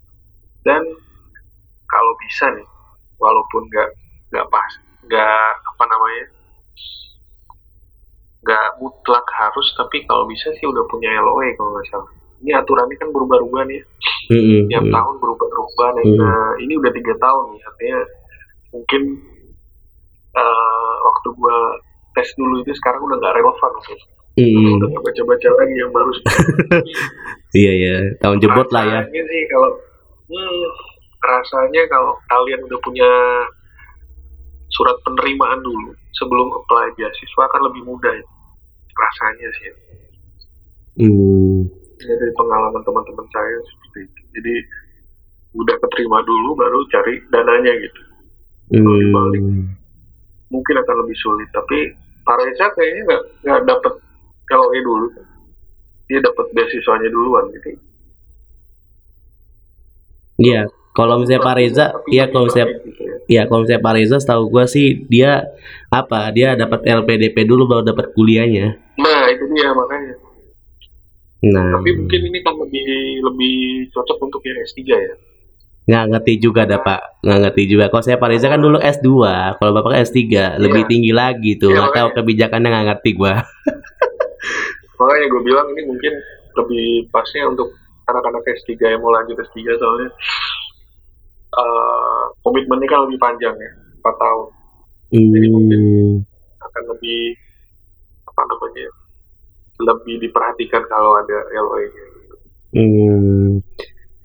dan 0.69 0.83
kalau 1.89 2.13
bisa 2.21 2.47
nih 2.53 2.69
walaupun 3.17 3.65
nggak 3.73 3.91
nggak 4.31 4.47
pas 4.53 4.73
nggak 5.09 5.49
apa 5.65 5.85
namanya 5.89 6.27
nggak 8.41 8.69
mutlak 8.81 9.27
harus 9.37 9.69
tapi 9.77 10.05
kalau 10.09 10.25
bisa 10.29 10.49
sih 10.57 10.65
udah 10.69 10.85
punya 10.89 11.13
LOE 11.21 11.57
kalau 11.57 11.77
nggak 11.77 11.89
salah 11.93 12.11
ini 12.41 12.57
aturannya 12.57 12.97
kan 12.97 13.13
berubah-ubah 13.13 13.69
nih 13.69 13.83
Mm-mm, 14.31 14.71
tiap 14.71 14.87
tahun 14.87 15.15
berubah-ubah 15.19 15.89
nih. 15.99 16.07
Hmm. 16.07 16.19
Nah, 16.23 16.51
ini 16.63 16.73
udah 16.79 16.93
tiga 16.95 17.15
tahun 17.19 17.45
nih, 17.51 17.63
artinya 17.67 17.99
mungkin 18.71 19.03
eh, 20.39 20.95
waktu 21.03 21.29
gua 21.35 21.57
tes 22.15 22.31
dulu 22.39 22.63
itu 22.63 22.71
sekarang 22.79 23.03
udah 23.11 23.19
nggak 23.19 23.35
relevan 23.43 23.73
gitu. 23.91 24.07
Mm-mm. 24.39 24.79
Udah 24.79 24.87
nggak 24.87 25.03
baca-baca 25.03 25.49
lagi 25.59 25.75
yang 25.75 25.91
baru. 25.91 26.11
Iya 27.51 27.73
ya, 27.75 27.97
tahun 28.23 28.39
jebot 28.39 28.69
lah 28.71 28.85
ya. 28.87 29.01
Sih 29.11 29.43
kalau 29.51 29.71
hmm, 30.31 30.63
rasanya 31.19 31.83
kalau 31.91 32.15
kalian 32.31 32.63
udah 32.71 32.79
punya 32.79 33.11
surat 34.71 34.95
penerimaan 35.03 35.59
dulu 35.67 35.91
sebelum 36.15 36.47
apply 36.63 36.95
beasiswa 36.95 37.43
akan 37.51 37.63
lebih 37.71 37.83
mudah 37.91 38.15
ya. 38.15 38.27
rasanya 38.91 39.49
sih. 39.59 39.71
Hmm. 41.01 41.65
Ya, 42.05 42.13
dari 42.17 42.33
pengalaman 42.37 42.83
teman-teman 42.85 43.27
saya 43.33 43.59
seperti 43.65 43.99
itu. 44.07 44.23
Jadi 44.37 44.55
udah 45.57 45.77
keterima 45.89 46.21
dulu 46.23 46.55
baru 46.55 46.85
cari 46.93 47.17
dananya 47.33 47.73
gitu. 47.81 48.03
Kalau 48.71 48.95
dibalik. 48.99 49.43
Hmm. 49.43 49.67
mungkin 50.51 50.75
akan 50.83 50.97
lebih 51.07 51.17
sulit 51.23 51.47
tapi 51.55 51.95
Pak 52.27 52.37
Reza 52.43 52.67
kayaknya 52.75 53.03
nggak 53.07 53.23
nggak 53.47 53.63
dapat 53.71 53.95
LOE 54.51 54.79
dulu 54.83 55.07
dia 56.11 56.19
dapat 56.19 56.47
beasiswanya 56.51 57.09
duluan 57.15 57.47
gitu 57.55 57.79
Iya, 60.41 60.73
kalau 60.97 61.21
misalnya 61.21 61.45
Pak 61.45 61.55
Reza, 61.61 61.87
iya 62.09 62.25
kalau 62.33 62.49
misalnya 62.49 62.81
gitu 62.81 63.03
ya. 63.05 63.17
Iya, 63.29 63.43
kalau 63.45 63.61
misalnya 63.61 63.85
Pak 63.85 63.95
Reza, 63.95 64.17
setahu 64.25 64.43
gua 64.49 64.65
sih 64.65 65.05
dia 65.05 65.45
apa? 65.93 66.33
Dia 66.33 66.57
dapat 66.57 66.81
LPDP 66.89 67.45
dulu 67.45 67.69
baru 67.69 67.85
dapat 67.85 68.17
kuliahnya. 68.17 68.81
nah 68.97 69.29
itu 69.33 69.45
dia 69.53 69.73
makanya 69.73 70.17
Nah, 71.41 71.81
tapi 71.81 71.97
mungkin 71.97 72.21
ini 72.29 72.39
kan 72.45 72.53
lebih 72.53 72.85
lebih 73.25 73.57
cocok 73.97 74.29
untuk 74.29 74.45
yang 74.45 74.61
S3 74.61 74.81
ya 74.93 75.15
nggak 75.91 76.07
ngerti 76.07 76.33
juga 76.39 76.63
dah 76.71 76.79
Pak, 76.79 77.25
nggak 77.27 77.39
ngerti 77.43 77.63
juga. 77.67 77.91
Kalau 77.91 78.05
saya 78.07 78.15
Pak 78.21 78.31
Reza 78.31 78.47
kan 78.47 78.63
dulu 78.63 78.79
S2, 78.79 79.11
kalau 79.59 79.71
Bapak 79.75 79.91
kan 79.91 80.01
S3, 80.07 80.55
lebih 80.63 80.87
tinggi 80.87 81.11
lagi 81.11 81.59
tuh. 81.59 81.75
Iya, 81.75 81.83
Nggak 81.83 81.95
tahu 81.99 82.09
kebijakannya 82.15 82.69
nggak 82.71 82.87
ngerti 82.95 83.11
gua. 83.19 83.43
makanya 85.01 85.27
gue 85.33 85.43
bilang 85.43 85.67
ini 85.73 85.83
mungkin 85.89 86.13
lebih 86.61 87.09
pasnya 87.09 87.49
untuk 87.49 87.73
anak-anak 88.05 88.45
S3 88.45 88.77
yang 88.77 89.01
mau 89.01 89.15
lanjut 89.17 89.41
S3 89.41 89.57
soalnya 89.81 90.11
eh, 91.57 92.25
komitmennya 92.45 92.89
kan 92.91 93.01
lebih 93.09 93.19
panjang 93.19 93.57
ya 93.57 93.71
4 94.05 94.23
tahun 94.23 94.49
Hmm, 95.11 96.23
akan 96.63 96.83
lebih 96.95 97.35
apa 98.23 98.43
namanya 98.47 98.87
lebih 99.83 100.23
diperhatikan 100.23 100.87
kalau 100.87 101.19
ada 101.19 101.39
LOE 101.51 101.87
nya 101.91 102.05
hmm. 102.79 103.59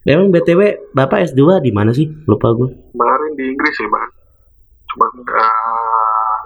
Memang 0.06 0.30
BTW 0.30 0.94
Bapak 0.94 1.34
S2 1.34 1.66
di 1.66 1.74
mana 1.74 1.90
sih? 1.90 2.06
Lupa 2.30 2.54
gua. 2.54 2.70
kemarin 2.70 3.32
di 3.34 3.50
Inggris 3.50 3.74
sih 3.74 3.90
bang 3.90 4.12
cuma 4.96 5.12
nggak 5.12 6.46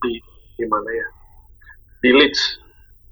di 0.00 0.16
di 0.56 0.64
mana 0.64 0.88
ya 0.88 1.06
di 2.00 2.10
Leeds 2.16 2.56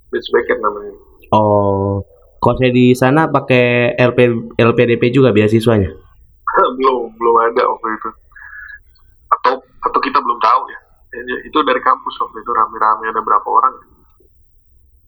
Beckett 0.09 0.59
namanya. 0.61 0.95
Oh, 1.33 2.01
kalau 2.41 2.57
saya 2.57 2.73
di 2.73 2.97
sana 2.97 3.29
pakai 3.29 3.93
LP, 3.99 4.53
LPDP 4.57 5.13
juga 5.13 5.35
beasiswanya. 5.35 5.93
belum 6.79 7.13
belum 7.19 7.35
ada 7.45 7.63
waktu 7.69 7.89
itu. 7.93 8.11
Atau 9.29 9.55
atau 9.61 10.01
kita 10.01 10.19
belum 10.21 10.39
tahu 10.41 10.63
ya. 10.73 10.81
Itu 11.45 11.61
dari 11.65 11.81
kampus 11.81 12.15
waktu 12.21 12.37
itu 12.41 12.51
rame-rame 12.53 13.05
ada 13.09 13.21
berapa 13.25 13.49
orang 13.49 13.75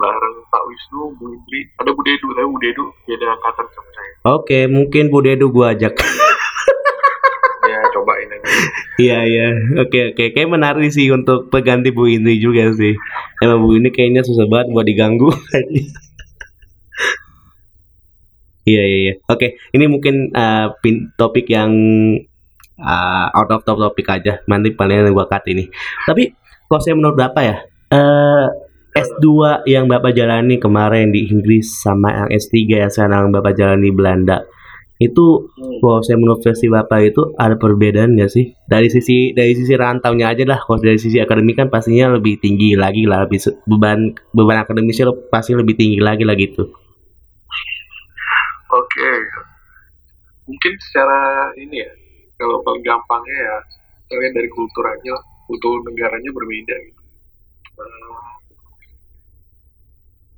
bareng 0.01 0.37
Pak 0.49 0.63
Wisnu 0.65 1.13
Bu 1.21 1.29
Indri 1.37 1.69
ada 1.77 1.93
Bu 1.93 2.01
Dedu 2.01 2.33
saya 2.33 2.49
Bu 2.49 2.57
Dedu 2.57 2.85
beda 3.05 3.27
angkatan 3.37 3.67
sama 3.69 3.91
saya. 3.93 4.13
Oke, 4.33 4.65
mungkin 4.65 5.13
Bu 5.13 5.21
Dedu 5.21 5.53
gua 5.53 5.77
ajak. 5.77 6.01
ya 9.01 9.25
Iya 9.25 9.29
iya, 9.29 9.47
oke 9.81 9.99
oke, 10.13 10.25
kayak 10.37 10.51
menarik 10.53 10.93
sih 10.93 11.09
untuk 11.09 11.49
pengganti 11.49 11.89
Bu 11.91 12.05
Indri 12.05 12.37
juga 12.37 12.69
sih. 12.77 12.93
Emang 13.41 13.65
Bu 13.65 13.73
ini 13.81 13.89
kayaknya 13.89 14.21
susah 14.21 14.45
banget 14.45 14.69
buat 14.77 14.87
diganggu. 14.87 15.33
Iya 18.61 18.83
iya 18.87 18.99
iya. 19.03 19.15
Oke, 19.27 19.57
ini 19.73 19.85
mungkin 19.89 20.31
uh, 20.37 20.77
pin 20.85 21.11
topik 21.17 21.49
yang 21.49 21.73
uh, 22.79 23.27
out 23.33 23.51
of 23.51 23.65
top 23.65 23.81
topik 23.81 24.07
aja. 24.07 24.45
Nanti 24.47 24.77
paling 24.77 25.11
gua 25.11 25.27
cut 25.27 25.43
ini. 25.49 25.67
Tapi 26.07 26.31
kalau 26.69 26.79
saya 26.79 26.95
menurut 26.95 27.17
Bapak 27.19 27.43
ya, 27.43 27.57
eh 27.91 28.47
S2 28.91 29.27
yang 29.71 29.87
Bapak 29.87 30.13
jalani 30.15 30.59
kemarin 30.59 31.15
di 31.15 31.31
Inggris 31.31 31.83
sama 31.83 32.11
yang 32.11 32.29
S3 32.31 32.55
yang 32.87 32.93
sekarang 32.93 33.31
Bapak 33.31 33.55
jalani 33.55 33.91
di 33.91 33.95
Belanda 33.95 34.43
itu 35.01 35.49
Hmm. 35.57 35.81
kalau 35.81 36.05
saya 36.05 36.21
menurut 36.21 36.45
versi 36.45 36.69
Bapak 36.69 37.01
itu 37.09 37.33
ada 37.41 37.57
perbedaan 37.57 38.21
nggak 38.21 38.29
sih? 38.29 38.53
Dari 38.69 38.93
sisi 38.93 39.33
dari 39.33 39.57
sisi 39.57 39.73
rantaunya 39.73 40.29
aja 40.29 40.45
lah. 40.45 40.61
Kalau 40.61 40.77
dari 40.77 41.01
sisi 41.01 41.17
akademik 41.17 41.57
kan 41.57 41.73
pastinya 41.73 42.13
lebih 42.21 42.37
tinggi 42.37 42.77
lagi 42.77 43.09
lah, 43.09 43.25
lebih 43.25 43.41
beban 43.65 44.13
beban 44.37 44.61
akademisnya 44.61 45.09
pasti 45.33 45.57
lebih 45.57 45.73
tinggi 45.81 46.05
lagi 46.05 46.29
lah 46.29 46.37
gitu. 46.37 46.69
Oke, 48.71 49.11
mungkin 50.47 50.73
secara 50.79 51.51
ini 51.59 51.83
ya, 51.83 51.91
kalau 52.39 52.63
paling 52.63 52.85
gampangnya 52.87 53.35
ya, 53.35 53.57
kalian 54.15 54.31
dari 54.31 54.47
kultur 54.53 54.85
aja, 54.87 55.11
lah. 55.17 55.23
kultur 55.51 55.83
negaranya 55.91 56.31
berbeda 56.31 56.77
gitu. 56.87 57.03
Eh, 57.81 58.31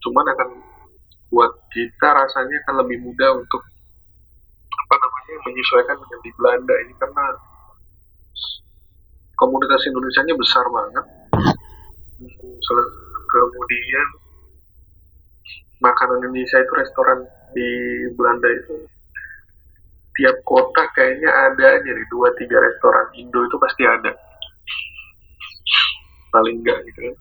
cuman 0.01 0.27
akan 0.33 0.49
buat 1.29 1.53
kita 1.75 2.09
rasanya 2.09 2.57
akan 2.65 2.75
lebih 2.87 3.05
mudah 3.05 3.37
untuk 3.37 3.61
namanya 5.33 5.49
menyesuaikan 5.49 5.97
dengan 5.97 6.21
di 6.21 6.31
Belanda 6.37 6.75
ini 6.85 6.93
karena 7.01 7.25
komunitas 9.41 9.83
Indonesia-nya 9.89 10.35
besar 10.37 10.65
banget. 10.69 11.07
Kemudian 13.33 14.09
makanan 15.81 16.21
Indonesia 16.21 16.61
itu 16.61 16.73
restoran 16.77 17.25
di 17.57 17.71
Belanda 18.13 18.49
itu 18.53 18.77
tiap 20.13 20.37
kota 20.45 20.85
kayaknya 20.93 21.33
ada 21.33 21.65
aja 21.81 21.91
nih 21.91 22.07
dua 22.13 22.29
tiga 22.37 22.61
restoran 22.61 23.09
Indo 23.17 23.41
itu 23.49 23.57
pasti 23.57 23.83
ada 23.89 24.13
paling 26.29 26.61
enggak 26.61 26.85
gitu 26.93 27.01
ya. 27.09 27.15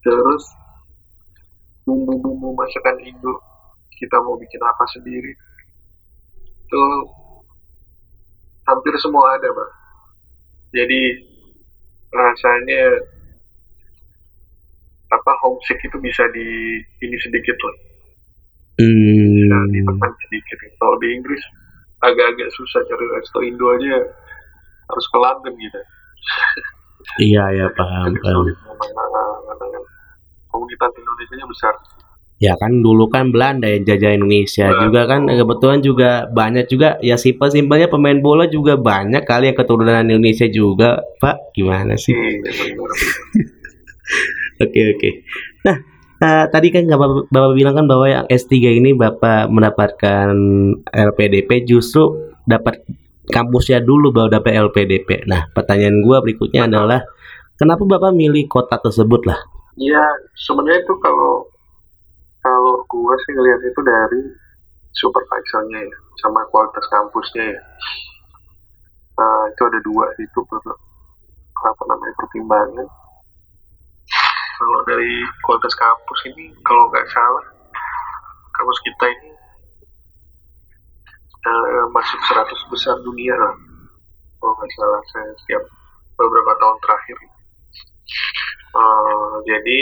terus 0.00 0.44
bumbu-bumbu 1.84 2.56
masakan 2.56 2.96
Indo 3.04 3.36
kita 4.00 4.16
mau 4.24 4.40
bikin 4.40 4.60
apa 4.64 4.84
sendiri 4.96 5.36
itu 6.66 6.82
hampir 8.66 8.94
semua 8.98 9.38
ada 9.38 9.46
bang 9.46 9.72
jadi 10.74 11.00
rasanya 12.10 12.82
apa 15.06 15.32
homesick 15.46 15.78
itu 15.78 15.96
bisa 16.02 16.26
di 16.34 16.82
ini 17.00 17.16
sedikit 17.22 17.54
lah. 17.62 17.76
Bisa 18.76 19.56
Hmm. 19.56 19.70
ditekan 19.72 20.12
sedikit. 20.26 20.58
Kalau 20.76 20.96
di 21.00 21.08
Inggris 21.16 21.40
agak-agak 22.04 22.50
susah 22.52 22.82
cari 22.84 23.06
resto 23.16 23.40
Indo 23.40 23.72
aja 23.72 24.04
harus 24.86 25.06
ke 25.08 25.16
London 25.16 25.54
gitu. 25.56 25.80
Iya 27.22 27.44
ya 27.54 27.66
paham 27.72 28.12
paham. 28.18 28.44
ah, 28.50 29.54
kan 29.56 29.82
komunitas 30.50 30.90
Indonesia 30.98 31.34
nya 31.38 31.46
besar 31.46 31.74
Ya 32.36 32.52
kan 32.60 32.84
dulu 32.84 33.08
kan 33.08 33.32
Belanda 33.32 33.64
yang 33.64 33.88
jajah 33.88 34.12
Indonesia 34.12 34.68
Betul. 34.68 34.82
juga 34.92 35.00
kan 35.08 35.20
kebetulan 35.24 35.80
juga 35.80 36.10
banyak 36.28 36.68
juga 36.68 37.00
ya 37.00 37.16
simpel-simpelnya 37.16 37.88
pemain 37.88 38.20
bola 38.20 38.44
juga 38.44 38.76
banyak 38.76 39.24
kali 39.24 39.48
yang 39.48 39.56
keturunan 39.56 40.04
Indonesia 40.04 40.44
juga 40.52 41.00
Pak 41.16 41.56
gimana 41.56 41.96
sih? 41.96 42.12
Iya, 42.12 42.44
benar. 42.44 42.90
Oke 44.64 44.80
oke. 44.96 45.10
Nah 45.68 45.76
eh, 46.24 46.44
tadi 46.48 46.72
kan 46.72 46.88
bapak, 46.88 47.28
bapak 47.28 47.52
bilang 47.52 47.74
kan 47.76 47.84
bahwa 47.84 48.06
yang 48.08 48.24
S3 48.24 48.80
ini 48.80 48.96
bapak 48.96 49.52
mendapatkan 49.52 50.32
LPDP 50.88 51.68
justru 51.68 52.32
dapat 52.48 52.80
kampusnya 53.28 53.84
dulu 53.84 54.16
baru 54.16 54.40
dapat 54.40 54.56
LPDP. 54.56 55.28
Nah 55.28 55.50
pertanyaan 55.52 56.00
gua 56.00 56.24
berikutnya 56.24 56.64
adalah 56.70 57.04
kenapa 57.60 57.84
bapak 57.84 58.16
milih 58.16 58.48
kota 58.48 58.80
tersebut 58.80 59.28
lah? 59.28 59.40
Iya, 59.76 60.00
sebenarnya 60.32 60.88
itu 60.88 60.94
kalau 61.04 61.45
kalau 62.46 62.74
gua 62.86 63.14
sih 63.26 63.32
ngeliat 63.34 63.60
itu 63.66 63.80
dari 63.82 64.22
supervisornya 64.94 65.80
ya, 65.82 65.96
sama 66.22 66.40
kualitas 66.54 66.86
kampusnya 66.94 67.44
ya. 67.58 67.60
Nah, 69.18 69.42
itu 69.50 69.62
ada 69.66 69.80
dua 69.82 70.06
itu 70.22 70.40
per- 70.46 70.80
apa 71.70 71.82
namanya 71.90 72.14
pertimbangan. 72.20 72.88
Kalau 74.56 74.80
dari 74.88 75.12
kualitas 75.44 75.74
kampus 75.76 76.20
ini, 76.32 76.46
kalau 76.64 76.88
nggak 76.88 77.06
salah, 77.12 77.44
kampus 78.56 78.78
kita 78.86 79.04
ini 79.12 79.30
eh, 81.50 81.84
masuk 81.94 82.20
100 82.28 82.60
besar 82.72 82.94
dunia 83.06 83.34
lah. 83.36 83.54
Kalau 84.38 84.52
nggak 84.58 84.72
salah, 84.76 85.00
saya 85.12 85.30
setiap 85.42 85.62
beberapa 86.18 86.52
tahun 86.60 86.78
terakhir. 86.84 87.18
Eh, 88.76 89.34
jadi 89.48 89.80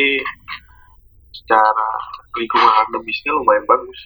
secara 1.35 1.88
lingkungan 2.34 2.70
akademisnya 2.70 3.30
lumayan 3.34 3.64
bagus. 3.66 4.00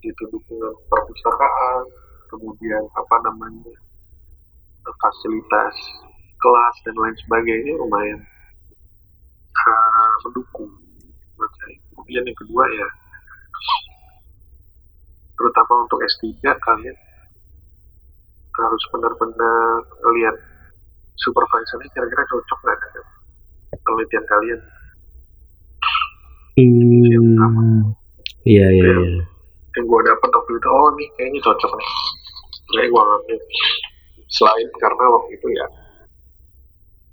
Gitu 0.00 0.22
dukungan 0.30 0.72
perpustakaan 0.88 1.84
kemudian 2.28 2.84
apa 2.92 3.16
namanya 3.24 3.74
fasilitas 4.84 5.76
kelas 6.38 6.76
dan 6.86 6.96
lain 6.96 7.16
sebagainya 7.24 7.72
lumayan 7.76 8.20
ah, 9.68 10.12
mendukung 10.24 10.70
kemudian 11.92 12.24
yang 12.24 12.38
kedua 12.38 12.64
ya 12.72 12.88
terutama 15.36 15.84
untuk 15.84 16.00
S3 16.02 16.24
kalian 16.40 16.96
harus 18.58 18.84
benar-benar 18.90 19.86
lihat 20.18 20.36
supervisornya 21.20 21.88
kira-kira 21.94 22.24
cocok 22.26 22.58
nggak 22.64 22.78
dengan 22.80 23.06
penelitian 23.84 24.24
kalian 24.26 24.60
Hmm. 26.58 27.94
Iya 28.42 28.66
iya 28.74 28.90
iya. 28.98 29.22
yang 29.78 29.84
gue 29.86 30.00
dapet 30.10 30.30
waktu 30.34 30.52
itu 30.58 30.68
oh 30.74 30.90
nih 30.98 31.08
kayaknya 31.14 31.40
cocok 31.46 31.72
nih. 31.78 31.90
Jadi 32.74 32.86
gue 32.90 33.02
ngambil 33.06 33.38
selain 34.26 34.68
karena 34.82 35.04
waktu 35.06 35.30
itu 35.38 35.46
ya 35.54 35.66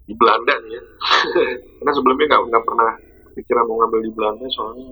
di 0.09 0.13
Belanda 0.17 0.53
nih 0.65 0.71
ya. 0.73 0.83
Karena 1.77 1.91
sebelumnya 1.93 2.25
nggak 2.25 2.41
nggak 2.49 2.65
pernah 2.65 2.91
pikiran 3.37 3.65
mau 3.69 3.77
ngambil 3.85 4.01
di 4.01 4.11
Belanda 4.17 4.45
soalnya 4.49 4.89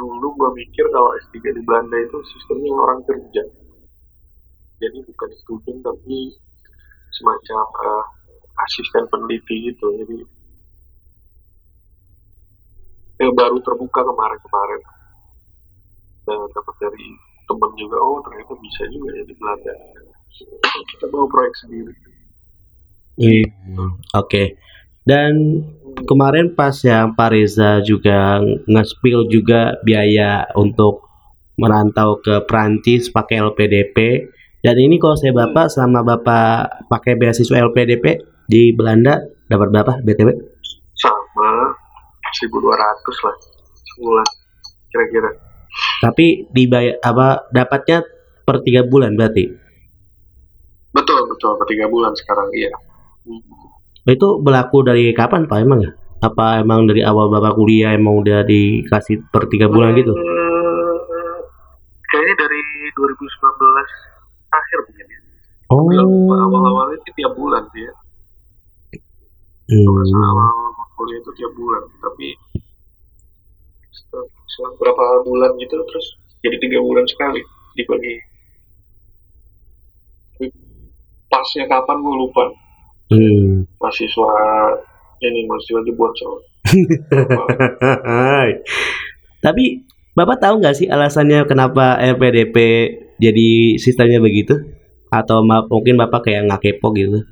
dulu 0.00 0.32
gue 0.32 0.50
mikir 0.64 0.88
kalau 0.88 1.12
S3 1.20 1.36
di 1.44 1.60
Belanda 1.60 1.96
itu 2.00 2.18
sistemnya 2.24 2.72
orang 2.72 3.04
kerja. 3.04 3.44
Jadi 4.80 4.98
bukan 5.04 5.30
student 5.44 5.80
tapi 5.84 6.32
semacam 7.12 7.64
eh, 7.68 8.04
asisten 8.64 9.04
peneliti 9.12 9.68
gitu. 9.68 9.92
Jadi 10.00 10.39
yang 13.20 13.32
baru 13.36 13.60
terbuka 13.60 14.00
kemarin-kemarin 14.00 14.80
dan 16.24 16.38
dapat 16.56 16.74
dari 16.80 17.06
temen 17.44 17.70
juga 17.76 17.96
oh 18.00 18.18
ternyata 18.24 18.52
bisa 18.58 18.82
juga 18.88 19.08
ya 19.14 19.24
di 19.28 19.34
Belanda 19.36 19.74
kita 20.96 21.04
bawa 21.12 21.26
proyek 21.28 21.54
sendiri 21.60 21.92
Hmm, 23.20 24.00
Oke. 24.16 24.56
Dan 25.04 25.60
kemarin 26.08 26.56
pas 26.56 26.72
yang 26.80 27.12
Pak 27.12 27.28
Reza 27.36 27.84
juga 27.84 28.40
nge-spill 28.64 29.28
juga 29.28 29.76
biaya 29.84 30.48
untuk 30.56 31.04
merantau 31.60 32.16
ke 32.24 32.40
Prancis 32.48 33.12
pakai 33.12 33.44
LPDP. 33.44 33.96
Dan 34.64 34.76
ini 34.80 34.96
kalau 34.96 35.16
saya 35.20 35.36
Bapak 35.36 35.68
sama 35.68 36.00
Bapak 36.00 36.88
pakai 36.88 37.16
beasiswa 37.20 37.60
LPDP 37.60 38.24
di 38.48 38.72
Belanda 38.72 39.20
dapat 39.48 39.68
berapa 39.68 39.92
BTW? 40.00 40.30
sama 41.00 41.72
1200 42.32 43.26
lah 43.26 43.36
sebulan 43.86 44.26
kira-kira 44.88 45.30
Tapi 46.00 46.50
dibayar 46.50 46.98
apa 47.00 47.46
dapatnya 47.48 48.02
per 48.42 48.60
tiga 48.60 48.82
bulan 48.82 49.14
berarti. 49.14 49.46
betul 50.90 51.20
betul 51.28 51.54
per 51.54 51.66
tiga 51.66 51.86
bulan 51.86 52.10
sekarang 52.12 52.50
iya 52.50 52.70
Itu 54.02 54.40
berlaku 54.40 54.82
dari 54.82 55.12
kapan 55.12 55.46
Pak 55.46 55.58
emang 55.60 55.80
ya? 55.80 55.92
Apa 56.20 56.58
emang 56.58 56.84
dari 56.84 57.00
awal 57.00 57.30
Bapak 57.30 57.54
kuliah 57.54 57.94
emang 57.94 58.18
udah 58.18 58.42
dikasih 58.42 59.30
per 59.30 59.46
tiga 59.46 59.68
bulan 59.68 59.94
gitu? 59.94 60.10
Eh, 60.10 61.36
kayaknya 62.04 62.34
dari 62.40 62.60
2019 62.92 63.86
akhir 64.50 64.78
mungkin 64.84 65.06
ya 65.06 65.18
Oh. 65.70 65.86
awal-awalnya 65.86 66.98
sih 67.00 67.14
tiap 67.14 67.30
bulan 67.32 67.62
sih 67.70 67.86
ya 67.86 67.94
Hmm. 69.70 69.86
awal 69.86 70.50
kuliah 71.00 71.16
itu 71.16 71.30
tiap 71.32 71.52
bulan 71.56 71.82
tapi 72.04 72.36
setelah, 73.88 74.76
berapa 74.76 75.24
bulan 75.24 75.56
gitu 75.56 75.80
terus 75.88 76.06
jadi 76.44 76.60
tiga 76.60 76.84
bulan 76.84 77.08
sekali 77.08 77.40
dibagi 77.80 78.20
pasnya 81.32 81.64
kapan 81.64 81.96
gue 82.04 82.16
lupa 82.20 82.44
Hmm. 83.10 83.66
mahasiswa 83.82 84.30
ini 85.18 85.42
mahasiswa 85.50 85.82
dibuat 85.82 86.14
soal 86.14 86.38
Tapi 89.42 89.82
Bapak 90.14 90.38
tahu 90.38 90.62
nggak 90.62 90.76
sih 90.78 90.86
alasannya 90.86 91.42
kenapa 91.50 91.98
LPDP 91.98 92.56
jadi 93.18 93.78
sistemnya 93.82 94.22
begitu? 94.22 94.54
Atau 95.10 95.42
mungkin 95.42 95.98
Bapak 95.98 96.28
kayak 96.28 96.46
nggak 96.46 96.62
kepo 96.62 96.94
gitu? 96.94 97.24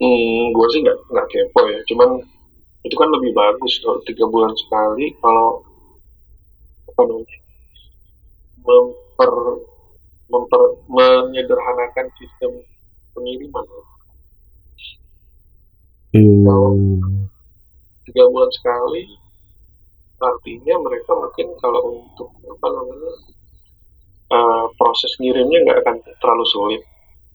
Hmm, 0.00 0.42
gue 0.54 0.66
sih 0.72 0.80
nggak 0.84 0.98
nggak 1.12 1.26
kepo 1.32 1.60
ya. 1.68 1.80
Cuman 1.88 2.10
itu 2.86 2.94
kan 2.94 3.08
lebih 3.10 3.34
bagus 3.34 3.82
kalau 3.82 3.98
tiga 4.06 4.24
bulan 4.30 4.54
sekali 4.54 5.10
kalau 5.18 5.58
apa 6.86 7.02
namanya 7.02 7.38
memper 8.62 9.32
memper 10.30 10.62
menyederhanakan 10.86 12.06
sistem 12.18 12.62
pengiriman 13.14 13.66
Hmm. 16.16 17.28
tiga 18.08 18.24
bulan 18.32 18.48
sekali 18.48 19.04
artinya 20.16 20.80
mereka 20.80 21.12
mungkin 21.12 21.52
kalau 21.60 22.00
untuk 22.00 22.32
apa 22.40 22.66
namanya 22.72 23.12
eh, 24.32 24.64
proses 24.80 25.12
ngirimnya 25.20 25.58
nggak 25.66 25.78
akan 25.84 25.96
terlalu 26.22 26.46
sulit. 26.48 26.82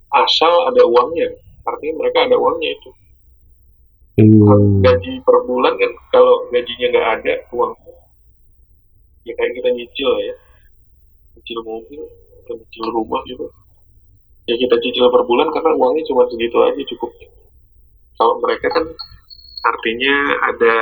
Asal 0.10 0.74
ada 0.74 0.82
uangnya 0.82 1.30
artinya 1.66 1.94
mereka 2.02 2.18
ada 2.30 2.36
uangnya 2.38 2.70
itu. 2.74 2.92
Hmm. 4.12 4.84
gaji 4.84 5.24
per 5.24 5.38
bulan 5.48 5.74
kan 5.80 5.92
kalau 6.12 6.46
gajinya 6.52 6.88
nggak 6.92 7.08
ada 7.20 7.34
uang. 7.56 7.74
Ya 9.26 9.34
kayak 9.38 9.52
kita 9.58 9.70
nyicil 9.72 10.10
ya. 10.20 10.36
Nyicil 11.38 11.60
mobil 11.64 12.02
atau 12.44 12.54
nyicil 12.60 12.86
rumah 12.92 13.22
gitu. 13.26 13.46
Ya 14.50 14.56
kita 14.58 14.76
cicil 14.82 15.08
per 15.10 15.24
bulan 15.26 15.48
karena 15.54 15.72
uangnya 15.78 16.04
cuma 16.10 16.28
segitu 16.28 16.58
aja 16.60 16.82
cukup. 16.96 17.12
Kalau 18.20 18.38
mereka 18.44 18.68
kan 18.70 18.86
artinya 19.62 20.16
ada 20.52 20.76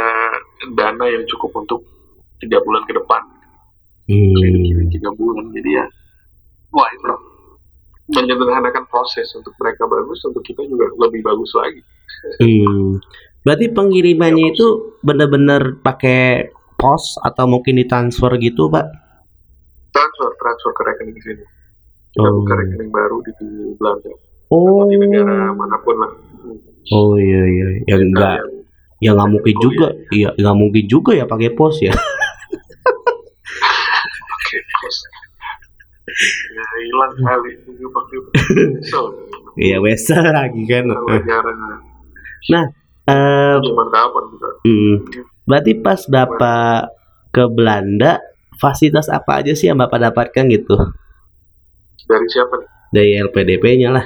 dana 0.73 1.05
yang 1.11 1.23
cukup 1.27 1.51
untuk 1.63 1.83
tiga 2.39 2.59
bulan 2.63 2.83
ke 2.87 2.95
depan. 2.95 3.21
Hmm. 4.09 4.89
tiga 4.89 5.13
bulan 5.13 5.53
jadi 5.53 5.69
ya 5.69 5.85
wah 6.73 6.89
itu 6.89 7.05
menyederhanakan 8.09 8.83
proses 8.85 9.29
untuk 9.33 9.53
mereka 9.55 9.85
bagus 9.85 10.19
untuk 10.23 10.41
kita 10.41 10.65
juga 10.65 10.89
lebih 10.97 11.21
bagus 11.21 11.51
lagi 11.55 11.81
Hmm. 12.35 12.99
Berarti 13.39 13.71
pengirimannya 13.71 14.51
itu 14.51 14.67
benar-benar 14.99 15.79
pakai 15.79 16.51
pos 16.75 17.15
atau 17.17 17.47
mungkin 17.47 17.79
ditransfer 17.79 18.35
gitu, 18.37 18.67
Pak? 18.67 18.83
transfer 19.89 20.29
transfer 20.35 20.71
ke 20.71 20.81
rekening 20.83 21.15
sini 21.17 21.43
kita 22.09 22.27
Oh. 22.27 22.43
buka 22.43 22.53
rekening 22.57 22.91
baru 22.91 23.23
di, 23.23 23.31
Belanda 23.73 24.11
Oh. 24.49 24.83
di 24.85 24.99
negara 24.99 25.55
mana 25.55 25.79
pun 25.79 25.95
lah 25.95 26.11
Hmm. 26.39 26.59
Oh 26.91 27.15
iya 27.15 27.43
iya. 27.45 27.67
Ya 27.87 27.95
enggak 27.97 28.39
Yang 28.41 28.51
ya 28.99 29.09
nggak 29.15 29.29
mungkin 29.31 29.55
juga. 29.61 29.87
Iya 30.09 30.29
nggak 30.35 30.57
mungkin 30.57 30.83
juga 30.85 31.11
ya 31.15 31.23
pakai 31.23 31.49
pos 31.53 31.79
ya. 31.79 31.93
pakai 34.27 34.59
pos 34.73 34.95
ya 34.99 35.19
hilang 36.19 37.13
kali 37.15 37.49
itu 37.55 37.71
pakai 37.89 38.17
Iya 39.55 39.77
biasa 39.79 40.15
lagi 40.29 40.63
kan. 40.67 40.85
kalau 40.87 41.19
jarang 41.23 41.59
Eh, 43.09 43.55
cuma 43.65 43.83
kapan 43.89 44.23
juga. 44.29 44.49
mm, 44.69 44.95
berarti 45.49 45.71
pas 45.81 45.97
bapak 46.05 46.93
ke 47.33 47.43
Belanda 47.49 48.21
fasilitas 48.61 49.09
apa 49.09 49.41
aja 49.41 49.57
sih 49.57 49.65
yang 49.65 49.81
bapak 49.81 49.97
dapatkan 50.11 50.45
gitu? 50.45 50.77
Dari 52.05 52.27
siapa? 52.29 52.53
Nih 52.59 52.69
dari 52.89 53.11
LPDP-nya 53.21 53.89
lah. 53.89 54.05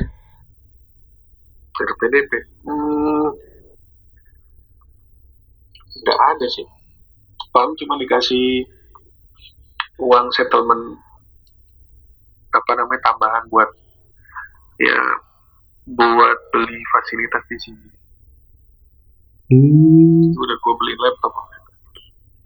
dari 1.74 1.94
PDP 1.98 2.32
hmm, 2.64 3.28
nggak 6.00 6.20
ada 6.32 6.46
sih. 6.48 6.68
Paling 7.50 7.74
cuma 7.76 7.98
dikasih 7.98 8.64
uang 9.98 10.30
settlement 10.32 10.96
apa 12.54 12.72
namanya 12.78 13.02
tambahan 13.04 13.44
buat 13.50 13.70
ya 14.80 15.00
buat 15.90 16.38
beli 16.54 16.80
fasilitas 16.94 17.44
di 17.50 17.58
sini 17.60 17.88
Hmm. 19.44 20.34
udah 20.34 20.58
gue 20.58 20.74
beli 20.80 20.94
laptop 20.98 21.34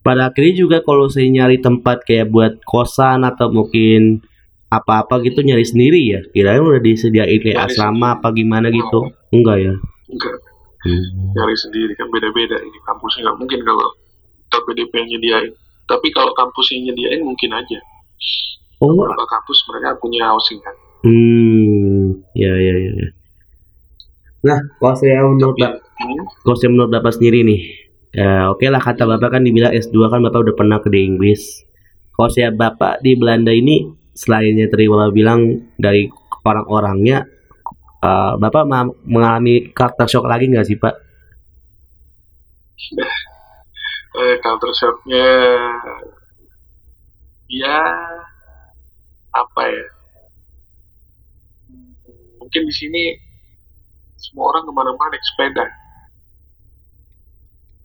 Pada 0.01 0.27
akhirnya 0.31 0.55
juga 0.55 0.77
kalau 0.83 1.07
saya 1.07 1.27
nyari 1.29 1.59
tempat 1.61 2.03
kayak 2.03 2.31
buat 2.31 2.63
kosan 2.63 3.23
atau 3.23 3.47
mungkin 3.51 4.23
apa-apa 4.67 5.19
gitu 5.23 5.39
nyari 5.43 5.63
sendiri 5.63 6.01
ya. 6.15 6.19
Kirain 6.31 6.63
udah 6.63 6.79
disediain 6.79 7.39
kayak 7.39 7.59
Nyari 7.59 7.67
asrama 7.71 8.15
apa 8.19 8.31
gimana 8.31 8.67
gitu. 8.71 9.07
Enggak 9.31 9.57
ya. 9.61 9.73
enggak 10.07 10.35
Hmm. 10.87 11.35
nyari 11.35 11.55
sendiri 11.59 11.91
kan 11.99 12.07
beda-beda 12.07 12.55
ini 12.63 12.79
kampusnya 12.87 13.27
nggak 13.27 13.37
mungkin 13.43 13.59
kalau 13.67 13.87
LPDP 14.55 14.91
yang 14.95 15.09
nyediain 15.11 15.51
tapi 15.83 16.07
kalau 16.15 16.31
kampusnya 16.31 16.87
nyediain 16.87 17.25
mungkin 17.27 17.51
aja 17.51 17.79
Oh, 18.77 18.93
beberapa 18.93 19.25
kampus 19.25 19.59
mereka 19.73 19.97
punya 19.97 20.29
housing 20.29 20.61
kan 20.61 20.75
hmm. 21.01 22.21
Ya 22.37 22.53
ya 22.53 22.75
ya. 22.77 22.91
ya. 22.93 23.09
Nah, 24.45 24.59
kalau 24.77 24.95
saya 24.95 25.25
menurut 25.25 25.57
tapi 25.57 25.81
hmm, 25.81 26.25
kalau 26.45 26.57
saya 26.57 26.69
menurut 26.69 26.91
Bapak 26.93 27.17
sendiri 27.17 27.41
nih. 27.41 27.61
Ya, 28.13 28.49
oke 28.49 28.65
lah 28.69 28.81
kata 28.81 29.03
Bapak 29.03 29.37
kan 29.37 29.41
dibilang 29.43 29.73
S2 29.73 29.97
kan 30.09 30.21
Bapak 30.21 30.39
udah 30.45 30.55
pernah 30.55 30.77
ke 30.79 30.93
di 30.93 31.03
Inggris. 31.03 31.65
Kalau 32.13 32.29
saya 32.29 32.53
Bapak 32.53 33.01
di 33.01 33.17
Belanda 33.17 33.49
ini 33.49 33.89
selainnya 34.13 34.69
tadi 34.69 34.89
Bapak 34.89 35.13
bilang 35.13 35.69
dari 35.77 36.09
orang-orangnya 36.45 37.25
eh, 38.01 38.33
Bapak 38.37 38.63
mengalami 39.05 39.69
culture 39.73 40.09
shock 40.09 40.25
lagi 40.25 40.49
nggak 40.49 40.65
sih 40.65 40.77
Pak? 40.77 40.95
eh, 44.17 44.35
culture 44.41 44.73
shocknya 44.73 45.29
ya 47.47 47.79
apa 49.37 49.61
ya 49.69 49.85
mungkin 52.41 52.63
di 52.63 52.73
sini 52.73 53.03
semua 54.17 54.55
orang 54.55 54.65
ke 54.65 54.71
mana-mana 54.73 55.13
naik 55.13 55.23
sepeda 55.23 55.65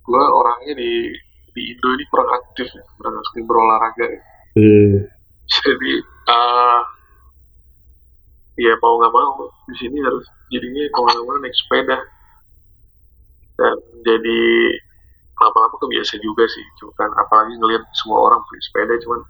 gue 0.02 0.22
orangnya 0.22 0.72
di 0.78 0.92
di 1.52 1.62
Indo 1.76 1.88
ini 1.92 2.04
kurang 2.08 2.32
aktif 2.32 2.64
ya, 2.72 2.82
kurang 2.96 3.20
aktif 3.20 3.44
berolahraga 3.44 4.06
ya. 4.08 4.20
Hmm. 4.56 4.96
jadi 5.48 5.92
eh 6.32 6.80
ya 8.60 8.72
mau 8.80 9.00
nggak 9.00 9.12
mau 9.12 9.48
di 9.68 9.74
sini 9.80 9.98
harus 10.04 10.24
jadinya 10.52 10.82
ke 10.88 11.00
mana-mana 11.00 11.38
naik 11.44 11.56
sepeda 11.56 11.98
dan 13.56 13.76
jadi 14.04 14.40
lama-lama 15.42 15.76
kebiasa 15.80 16.20
juga 16.22 16.44
sih 16.46 16.66
cuman 16.78 17.10
apalagi 17.18 17.58
ngelihat 17.58 17.82
semua 17.98 18.30
orang 18.30 18.40
punya 18.46 18.62
sepeda 18.62 18.94
cuman 19.02 19.20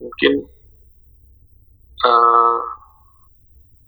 mungkin 0.00 0.32
eh 2.04 2.58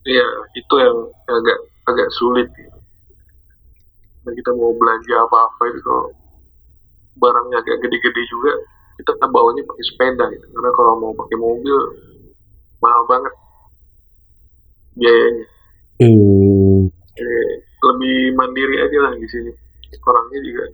ya 0.09 0.27
itu 0.57 0.75
yang 0.81 0.99
agak 1.29 1.59
agak 1.89 2.09
sulit 2.17 2.49
gitu. 2.57 2.79
Dan 4.25 4.33
kita 4.33 4.51
mau 4.57 4.73
belanja 4.77 5.15
apa-apa 5.29 5.63
itu 5.73 5.81
kalau 5.85 6.09
barangnya 7.19 7.61
agak 7.61 7.77
gede-gede 7.83 8.23
juga 8.31 8.53
kita 8.99 9.15
tetap 9.15 9.31
bawanya 9.31 9.63
pakai 9.67 9.85
sepeda 9.87 10.25
gitu 10.35 10.47
karena 10.55 10.71
kalau 10.75 10.93
mau 10.99 11.13
pakai 11.15 11.39
mobil 11.39 11.79
mahal 12.83 13.03
banget 13.11 13.35
biayanya 14.99 15.47
Hmm. 15.99 16.87
eh, 17.19 17.53
lebih 17.59 18.39
mandiri 18.39 18.79
aja 18.79 18.99
lah 19.03 19.13
di 19.19 19.27
sini 19.27 19.51
orangnya 20.07 20.39
juga 20.47 20.65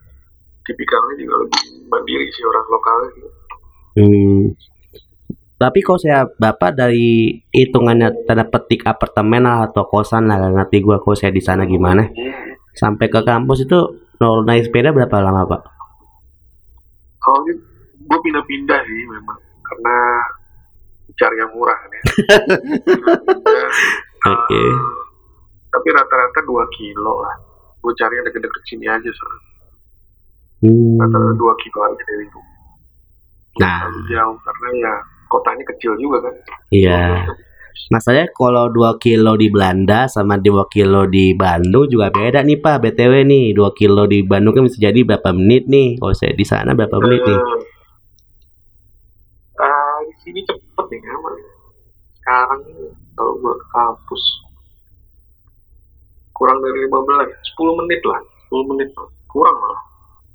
tipikalnya 0.68 1.14
juga 1.16 1.34
lebih 1.48 1.62
mandiri 1.88 2.28
sih 2.28 2.44
orang 2.44 2.66
lokalnya 2.68 3.08
gitu. 3.16 3.28
Hmm. 3.96 4.42
Tapi 5.64 5.80
kalau 5.80 5.96
saya 5.96 6.28
Bapak 6.28 6.76
dari 6.76 7.40
hitungannya 7.48 8.28
tanda 8.28 8.44
petik 8.44 8.84
apartemen 8.84 9.48
lah 9.48 9.64
atau 9.64 9.88
kosan 9.88 10.28
lah 10.28 10.36
nggak 10.36 10.60
ngerti 10.60 10.76
gua 10.84 11.00
kalau 11.00 11.16
saya 11.16 11.32
di 11.32 11.40
sana 11.40 11.64
gimana. 11.64 12.04
Sampai 12.76 13.08
ke 13.08 13.24
kampus 13.24 13.64
itu 13.64 13.80
no, 14.20 14.44
naik 14.44 14.68
sepeda 14.68 14.92
berapa 14.92 15.24
lama 15.24 15.48
Pak? 15.48 15.62
kalau 17.24 17.40
gue 18.04 18.18
pindah-pindah 18.20 18.80
sih 18.84 19.08
memang 19.08 19.40
karena 19.64 19.96
cari 21.16 21.40
yang 21.40 21.48
murah 21.56 21.72
kan 21.72 21.88
ya 21.88 22.02
Oke. 24.36 24.60
eh, 24.60 24.76
tapi 25.72 25.88
rata-rata 25.88 26.44
2 26.44 26.76
kilo 26.76 27.24
lah 27.24 27.32
gue 27.80 27.92
cari 27.96 28.20
yang 28.20 28.28
deket-deket 28.28 28.62
sini 28.68 28.84
aja 28.84 29.08
soalnya 29.08 29.40
Hmm. 30.60 31.00
rata-rata 31.00 31.32
2 31.32 31.62
kilo 31.64 31.80
aja 31.80 32.02
dari 32.04 32.28
rumah 32.28 32.52
Nah, 33.54 33.86
jauh 34.04 34.36
karena 34.44 34.68
ya 34.76 34.94
kotanya 35.34 35.64
kecil 35.74 35.98
juga 35.98 36.30
kan 36.30 36.34
iya. 36.70 37.26
Masalahnya 37.84 38.30
kalau 38.32 38.70
2 38.70 39.02
kilo 39.02 39.34
di 39.36 39.50
Belanda 39.50 40.06
sama 40.08 40.38
2 40.40 40.72
kilo 40.72 41.04
di 41.04 41.34
Bandung 41.34 41.84
juga 41.84 42.08
beda 42.08 42.40
nih 42.40 42.56
Pak. 42.56 42.80
BTW 42.80 43.26
nih, 43.28 43.52
2 43.52 43.76
kilo 43.76 44.06
di 44.08 44.24
Bandung 44.24 44.56
kan 44.56 44.64
bisa 44.64 44.78
jadi 44.78 45.04
berapa 45.04 45.34
menit 45.36 45.68
nih? 45.68 45.98
Kalau 46.00 46.14
saya 46.16 46.32
di 46.32 46.46
sana 46.48 46.72
berapa 46.72 46.96
menit 47.02 47.20
nih? 47.26 47.38
Ah, 49.58 49.98
di 50.06 50.14
sini 50.22 50.40
cepet 50.48 50.86
nih 50.86 51.00
aman 51.12 51.34
sekarang 52.24 52.60
kalau 53.12 53.36
ke 53.36 53.52
kampus 53.68 54.22
kurang 56.32 56.56
dari 56.64 56.88
15 56.88 57.28
10 57.52 57.78
menit 57.84 58.00
lah 58.08 58.20
10 58.48 58.70
menit 58.72 58.88
kurang 59.28 59.58
lah 59.60 59.78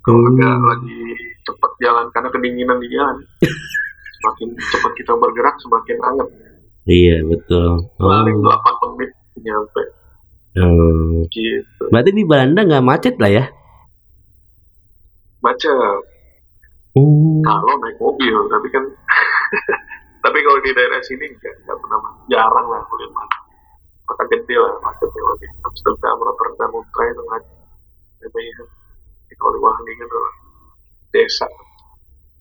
kalau 0.00 0.22
Hmm. 0.22 0.38
agak 0.38 0.54
lagi 0.64 1.02
cepat 1.44 1.72
jalan 1.82 2.06
karena 2.14 2.28
kedinginan 2.30 2.78
di 2.78 2.88
jalan 2.94 3.16
semakin 4.20 4.48
cepat 4.70 4.92
kita 4.94 5.12
bergerak 5.14 5.56
semakin 5.58 5.96
hangat 5.98 6.28
Iya, 6.82 7.22
betul. 7.22 7.86
paling 7.94 8.36
Oh. 8.36 8.50
8 8.50 8.94
menit 8.94 9.10
nyampe 9.38 9.82
Hmm. 10.50 11.24
gitu 11.28 11.82
Berarti 11.88 12.10
di 12.10 12.24
Belanda 12.24 12.60
nggak 12.60 12.82
macet 12.82 13.14
lah 13.16 13.30
ya? 13.30 13.44
macet 15.40 16.02
Hmm. 16.90 17.40
kalau 17.40 17.74
naik 17.78 17.96
mobil 17.96 18.34
tapi 18.46 18.66
kan 18.68 18.84
tapi 20.24 20.38
kalau 20.38 20.58
di 20.58 20.70
daerah 20.70 20.98
sini 21.00 21.22
enggak 21.24 21.54
enggak 21.56 21.78
pernah 21.78 21.98
jarang 22.26 22.66
lah 22.66 22.82
kuliah 22.84 23.08
macet 23.10 23.42
kota 24.04 24.24
gede 24.26 24.56
lah 24.58 24.74
macetnya 24.80 25.22
lagi 25.22 25.46
Amsterdam 25.62 26.16
Rotterdam 26.18 26.70
Utrecht 26.74 27.16
macet 27.24 27.54
namanya 28.20 28.52
kan 28.52 28.66
Di 29.24 29.34
kalau 29.34 29.52
di 29.54 29.60
Wageningen 29.62 30.08
desa 31.10 31.48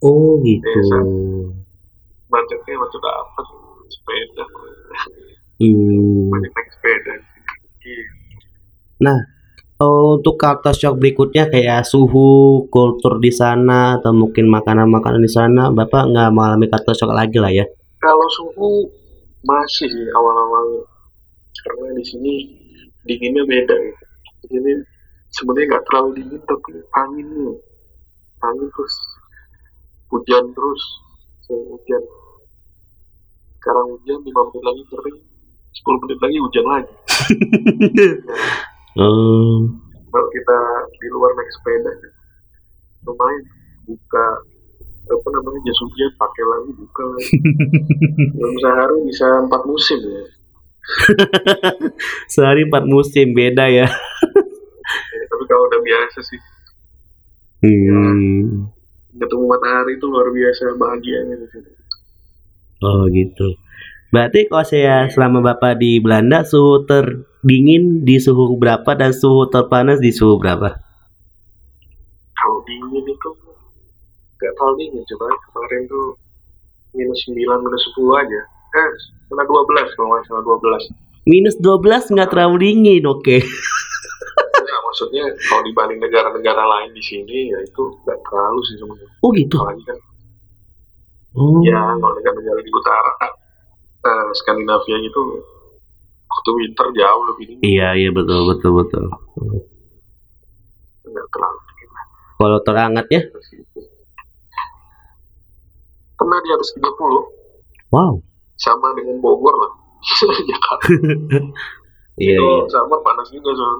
Oh 0.02 0.40
gitu. 0.42 0.66
Desa. 0.66 0.98
Macetnya 2.30 2.74
macet 2.78 3.04
apa 3.04 3.42
sepeda 3.90 4.46
Hmm. 5.60 6.32
banyak 6.32 6.52
naik 6.56 6.70
sepeda 6.72 7.14
iya 7.84 9.16
Oh, 9.80 10.20
untuk 10.20 10.36
culture 10.36 10.76
shock 10.76 11.00
berikutnya 11.00 11.48
kayak 11.48 11.88
suhu, 11.88 12.68
kultur 12.68 13.16
di 13.24 13.32
sana 13.32 13.96
atau 13.96 14.12
mungkin 14.12 14.52
makanan-makanan 14.52 15.24
di 15.24 15.32
sana, 15.32 15.72
Bapak 15.72 16.12
nggak 16.12 16.36
mengalami 16.36 16.68
culture 16.68 17.00
shock 17.00 17.16
lagi 17.16 17.40
lah 17.40 17.48
ya? 17.48 17.64
kalau 18.00 18.28
suhu 18.32 18.88
masih 19.44 19.88
sih 19.92 20.08
awal-awal 20.16 20.88
karena 21.64 21.88
di 22.00 22.04
sini 22.04 22.34
dinginnya 23.04 23.44
beda 23.44 23.76
gitu. 23.76 24.04
di 24.44 24.48
sini 24.56 24.72
sebenarnya 25.36 25.68
nggak 25.76 25.86
terlalu 25.92 26.10
dingin 26.20 26.42
tapi 26.48 26.72
anginnya 26.96 27.52
angin 28.40 28.68
terus 28.72 28.96
hujan 30.12 30.44
terus 30.56 30.84
hujan 31.52 32.04
sekarang 33.60 33.86
hujan 33.92 34.20
5 34.24 34.32
menit 34.32 34.64
lagi 34.64 34.84
kering 34.88 35.20
10 35.20 36.02
menit 36.02 36.20
lagi 36.20 36.38
hujan 36.40 36.66
lagi 36.66 36.94
Hmm. 38.90 39.58
kalau 40.10 40.28
kita 40.34 40.58
di 40.98 41.08
luar 41.14 41.32
naik 41.32 41.52
sepeda 41.54 41.94
lumayan 43.06 43.44
buka 43.86 44.26
apa 45.08 45.28
namanya 45.30 45.60
jas 45.62 45.80
hujan 45.86 46.12
pakai 46.18 46.44
lagi 46.44 46.72
buka 46.74 47.04
lagi 47.06 47.36
dalam 48.42 48.56
sehari 48.60 48.98
bisa 49.08 49.28
empat 49.46 49.62
musim 49.64 50.00
ya 50.04 50.24
Sehari 52.34 52.66
empat 52.66 52.90
musim 52.90 53.38
beda 53.38 53.70
ya. 53.70 53.86
Ya, 53.86 55.24
tapi 55.30 55.44
kalau 55.46 55.70
udah 55.70 55.82
biasa 55.86 56.20
sih 56.26 56.42
Hmm. 57.60 58.72
ketemu 59.14 59.44
matahari 59.46 60.00
itu 60.00 60.06
luar 60.08 60.32
biasa 60.32 60.80
bahagianya 60.80 61.36
di 61.36 61.48
sini. 61.52 61.72
Oh 62.80 63.12
gitu. 63.12 63.60
Berarti 64.10 64.50
kalau 64.50 64.66
saya 64.66 65.06
selama 65.12 65.44
Bapak 65.54 65.78
di 65.78 66.02
Belanda 66.02 66.42
suhu 66.42 66.88
terdingin 66.90 68.02
di 68.08 68.18
suhu 68.18 68.58
berapa 68.58 68.98
dan 68.98 69.14
suhu 69.14 69.52
terpanas 69.52 70.02
di 70.02 70.10
suhu 70.10 70.42
berapa? 70.42 70.80
Kalau 72.34 72.60
dingin 72.66 73.06
itu 73.06 73.30
nggak 74.40 74.52
terlalu 74.56 74.76
dingin 74.82 75.04
coba 75.14 75.28
kemarin 75.52 75.82
tuh 75.92 76.08
minus 76.96 77.20
9 77.28 77.38
minus 77.38 77.84
10 77.94 78.22
aja. 78.24 78.42
Eh, 78.70 78.92
kena 79.30 79.44
12 79.46 79.94
kalau 79.94 80.08
nggak 80.16 80.24
salah 80.26 80.44
12. 80.48 80.84
Minus 81.30 81.56
12 81.62 82.10
nggak 82.16 82.30
terlalu 82.34 82.56
dingin, 82.66 83.04
oke. 83.06 83.38
Ya, 83.40 84.78
maksudnya 84.88 85.24
kalau 85.52 85.62
dibanding 85.68 86.00
negara-negara 86.02 86.64
lain 86.66 86.90
di 86.98 87.04
sini 87.06 87.54
ya 87.54 87.60
itu 87.62 87.84
nggak 88.08 88.20
terlalu 88.26 88.60
sih 88.66 88.76
sebenarnya. 88.82 89.10
Oh 89.22 89.30
gitu. 89.38 89.58
Apalagi 89.62 89.84
kan 89.86 90.00
Oh. 91.40 91.64
ya 91.64 91.80
kalau 91.96 92.12
negara-negara 92.20 92.60
di 92.60 92.72
utara 92.72 93.12
eh, 94.04 94.28
Skandinavia 94.36 94.98
gitu 95.00 95.22
waktu 96.28 96.50
winter 96.60 96.88
jauh 96.92 97.24
lebih 97.32 97.44
dingin 97.48 97.64
Iya 97.64 97.90
iya 97.96 98.10
betul 98.12 98.52
betul 98.52 98.72
betul. 98.84 99.04
nggak 101.08 101.28
terlalu 101.32 101.60
dingin 101.66 101.90
Kalau 102.36 102.60
terhangat 102.62 103.06
ya? 103.08 103.22
pernah 106.16 106.40
di 106.44 106.50
atas 106.52 106.70
30 106.76 106.84
Wow. 107.90 108.22
sama 108.60 108.92
dengan 108.94 109.18
Bogor 109.18 109.56
lah 109.56 109.72
Jakarta 110.44 110.88
Iya. 112.20 112.36
itu 112.36 112.44
iya. 112.44 112.68
sama 112.68 113.00
panas 113.00 113.32
juga 113.32 113.56
soal 113.56 113.78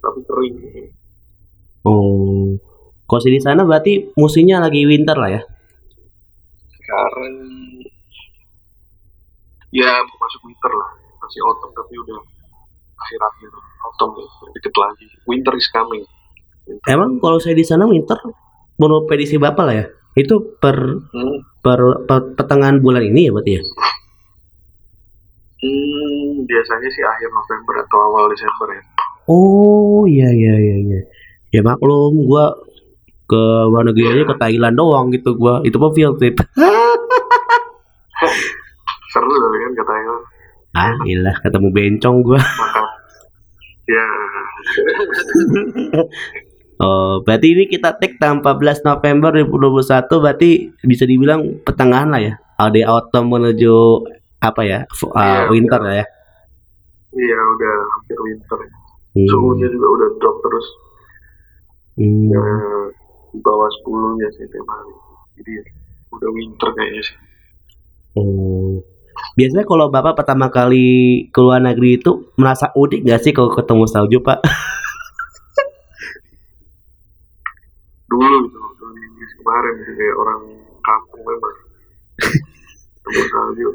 tapi 0.00 0.20
kering 0.24 0.56
Oh. 1.82 2.54
Kalau 3.10 3.26
di 3.26 3.42
sana 3.42 3.66
berarti 3.66 4.14
musimnya 4.14 4.62
lagi 4.62 4.86
winter 4.86 5.18
lah 5.18 5.34
ya? 5.34 5.42
Sekarang 6.82 7.34
ya 9.70 9.90
mau 10.02 10.16
masuk 10.18 10.40
winter 10.50 10.72
lah 10.74 10.90
masih 11.22 11.40
autumn 11.46 11.72
tapi 11.72 11.94
udah 12.02 12.18
akhir-akhir 12.98 13.50
autumn 13.86 14.12
ya 14.18 14.28
deket 14.58 14.74
lagi 14.74 15.06
winter 15.24 15.54
is 15.54 15.70
coming 15.70 16.02
Emang 16.86 17.18
kalau 17.18 17.42
saya 17.42 17.58
di 17.58 17.66
sana 17.66 17.90
winter 17.90 18.18
menurut 18.78 19.10
prediksi 19.10 19.36
Bapak 19.38 19.64
lah 19.66 19.74
ya? 19.74 19.86
Itu 20.14 20.58
per 20.60 20.76
hmm. 20.78 21.62
per, 21.62 21.80
per 22.06 22.38
pertengahan 22.38 22.78
bulan 22.78 23.02
ini 23.02 23.26
ya 23.26 23.30
berarti 23.34 23.52
ya? 23.58 23.62
Hmm, 25.62 26.42
biasanya 26.46 26.88
sih 26.90 27.02
akhir 27.06 27.30
November 27.30 27.74
atau 27.86 27.98
awal 28.10 28.26
Desember 28.34 28.66
ya 28.74 28.82
Oh 29.30 30.02
iya 30.10 30.26
iya 30.34 30.54
iya 30.58 30.76
iya. 30.82 31.00
Ya 31.54 31.60
maklum 31.62 32.26
gua 32.26 32.50
ke 33.24 33.42
luar 33.68 33.84
negeri 33.86 34.04
aja 34.10 34.24
ke 34.28 34.36
Thailand 34.36 34.74
doang 34.74 35.06
gitu 35.10 35.34
gua. 35.34 35.60
Itu 35.62 35.76
pun 35.76 35.92
field 35.92 36.18
trip. 36.18 36.36
seru 39.12 39.28
kali 39.28 39.58
kan 39.60 39.72
katanya 39.76 40.14
ah, 40.72 40.94
ilah 41.04 41.36
ketemu 41.38 41.68
bencong 41.68 42.16
gua. 42.24 42.40
ya 43.84 44.06
Oh, 46.82 47.22
berarti 47.22 47.54
ini 47.54 47.70
kita 47.70 47.94
take 47.94 48.18
tanggal 48.18 48.58
14 48.58 48.82
November 48.82 49.30
2021 49.38 50.02
berarti 50.18 50.50
bisa 50.82 51.06
dibilang 51.06 51.62
pertengahan 51.62 52.10
lah 52.10 52.18
ya. 52.18 52.34
Ada 52.58 52.90
autumn 52.90 53.30
menuju 53.30 54.02
apa 54.42 54.66
ya? 54.66 54.82
uh, 54.82 55.14
Iya, 55.14 55.46
winter 55.46 55.78
lah 55.78 55.94
ya. 56.02 56.06
iya 57.14 57.38
udah 57.38 57.74
hampir 57.86 58.18
winter. 58.18 58.58
Hmm. 59.12 59.28
suhunya 59.28 59.68
juga 59.68 59.86
udah 59.92 60.08
drop 60.18 60.36
terus 60.42 60.66
Hmm. 61.92 62.32
ya, 62.32 62.40
di 63.32 63.38
bawah 63.40 63.68
10 63.84 64.22
ya 64.22 64.28
tiap 64.36 64.66
hari 64.68 64.94
jadi 65.40 65.52
udah 66.12 66.30
winter 66.32 66.70
kayaknya 66.76 67.02
sih 67.04 67.16
Oh. 68.12 68.84
Biasanya 69.40 69.64
kalau 69.64 69.88
Bapak 69.88 70.20
pertama 70.20 70.52
kali 70.52 71.24
ke 71.32 71.40
luar 71.40 71.64
negeri 71.64 71.96
itu 71.96 72.28
merasa 72.36 72.68
unik 72.76 73.00
nggak 73.08 73.22
sih 73.24 73.32
kalau 73.32 73.48
ketemu 73.56 73.88
salju, 73.88 74.20
Pak? 74.20 74.44
dulu 78.12 78.44
Inggris 78.92 79.32
kemarin 79.40 79.74
sih 79.88 79.94
kayak 79.96 80.16
orang 80.20 80.42
kampung 80.84 81.22
memang 81.24 81.56
temu 83.02 83.22
salju 83.32 83.68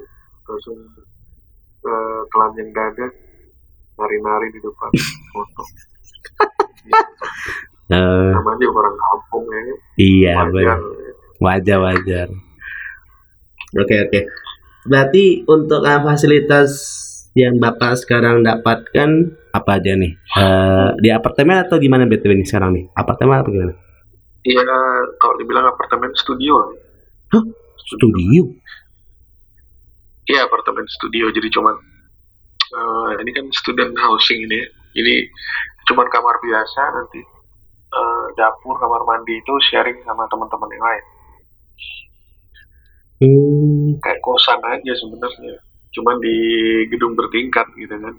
langsung 0.45 0.77
eh, 1.81 2.21
telanjang 2.29 2.69
dada 2.69 3.07
nari-nari 3.97 4.47
di 4.53 4.59
depan 4.61 4.91
foto 5.33 5.63
Eh, 7.87 8.31
namanya 8.35 8.67
orang 8.67 8.95
kampung 8.99 9.47
ya 9.47 9.61
iya, 9.95 10.33
wajar 10.43 10.79
wajar 11.39 11.77
wajar. 11.79 12.27
Oke 13.79 13.95
oke. 14.03 14.19
Berarti 14.87 15.47
untuk 15.47 15.83
uh, 15.83 15.99
fasilitas 16.03 16.71
yang 17.31 17.59
Bapak 17.63 17.95
sekarang 17.95 18.43
dapatkan 18.43 19.09
apa 19.55 19.71
aja 19.79 19.93
nih? 19.95 20.19
Eh, 20.19 20.89
di 20.99 21.09
apartemen 21.13 21.63
atau 21.63 21.79
di 21.79 21.87
mana 21.87 22.09
BTW 22.09 22.33
nih 22.35 22.47
sekarang 22.47 22.75
nih? 22.75 22.85
Apartemen 22.91 23.39
apa 23.39 23.49
gimana? 23.51 23.73
Iya, 24.47 24.63
kalau 25.19 25.35
dibilang 25.39 25.67
apartemen 25.69 26.11
studio. 26.17 26.75
Studio. 27.87 28.43
Iya, 30.27 30.43
apartemen 30.43 30.87
studio. 30.91 31.31
Jadi 31.31 31.47
cuman 31.51 31.75
eh, 32.73 33.11
ini 33.23 33.31
kan 33.31 33.45
student 33.53 33.95
housing 33.95 34.43
ini. 34.43 34.59
ya. 34.59 34.67
Jadi 34.97 35.15
cuman 35.87 36.07
kamar 36.09 36.35
biasa 36.41 36.81
nanti 36.99 37.36
eh, 37.97 38.25
dapur, 38.37 38.77
kamar 38.77 39.01
mandi 39.03 39.33
itu 39.35 39.53
sharing 39.65 39.97
sama 40.05 40.29
teman-teman 40.29 40.69
yang 40.69 40.85
lain. 40.85 41.05
Hmm, 43.17 43.97
Kayak 43.97 44.21
kosan 44.21 44.61
aja 44.61 44.93
sebenarnya. 44.93 45.57
Cuman 45.89 46.21
di 46.21 46.35
gedung 46.93 47.17
bertingkat 47.17 47.65
gitu 47.73 47.95
kan. 47.97 48.13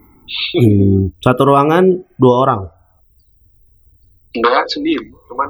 hmm. 0.58 1.14
Satu 1.22 1.46
ruangan 1.46 1.84
dua 2.18 2.34
orang. 2.42 2.60
Enggak 4.34 4.66
sendiri, 4.68 5.08
cuman 5.30 5.48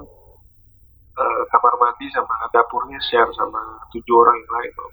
eh, 1.16 1.42
kamar 1.48 1.74
mandi 1.80 2.06
sama 2.12 2.30
dapurnya 2.52 3.00
share 3.02 3.32
sama 3.34 3.58
tujuh 3.90 4.14
orang 4.14 4.36
yang 4.36 4.52
lain. 4.52 4.70
kalau. 4.76 4.90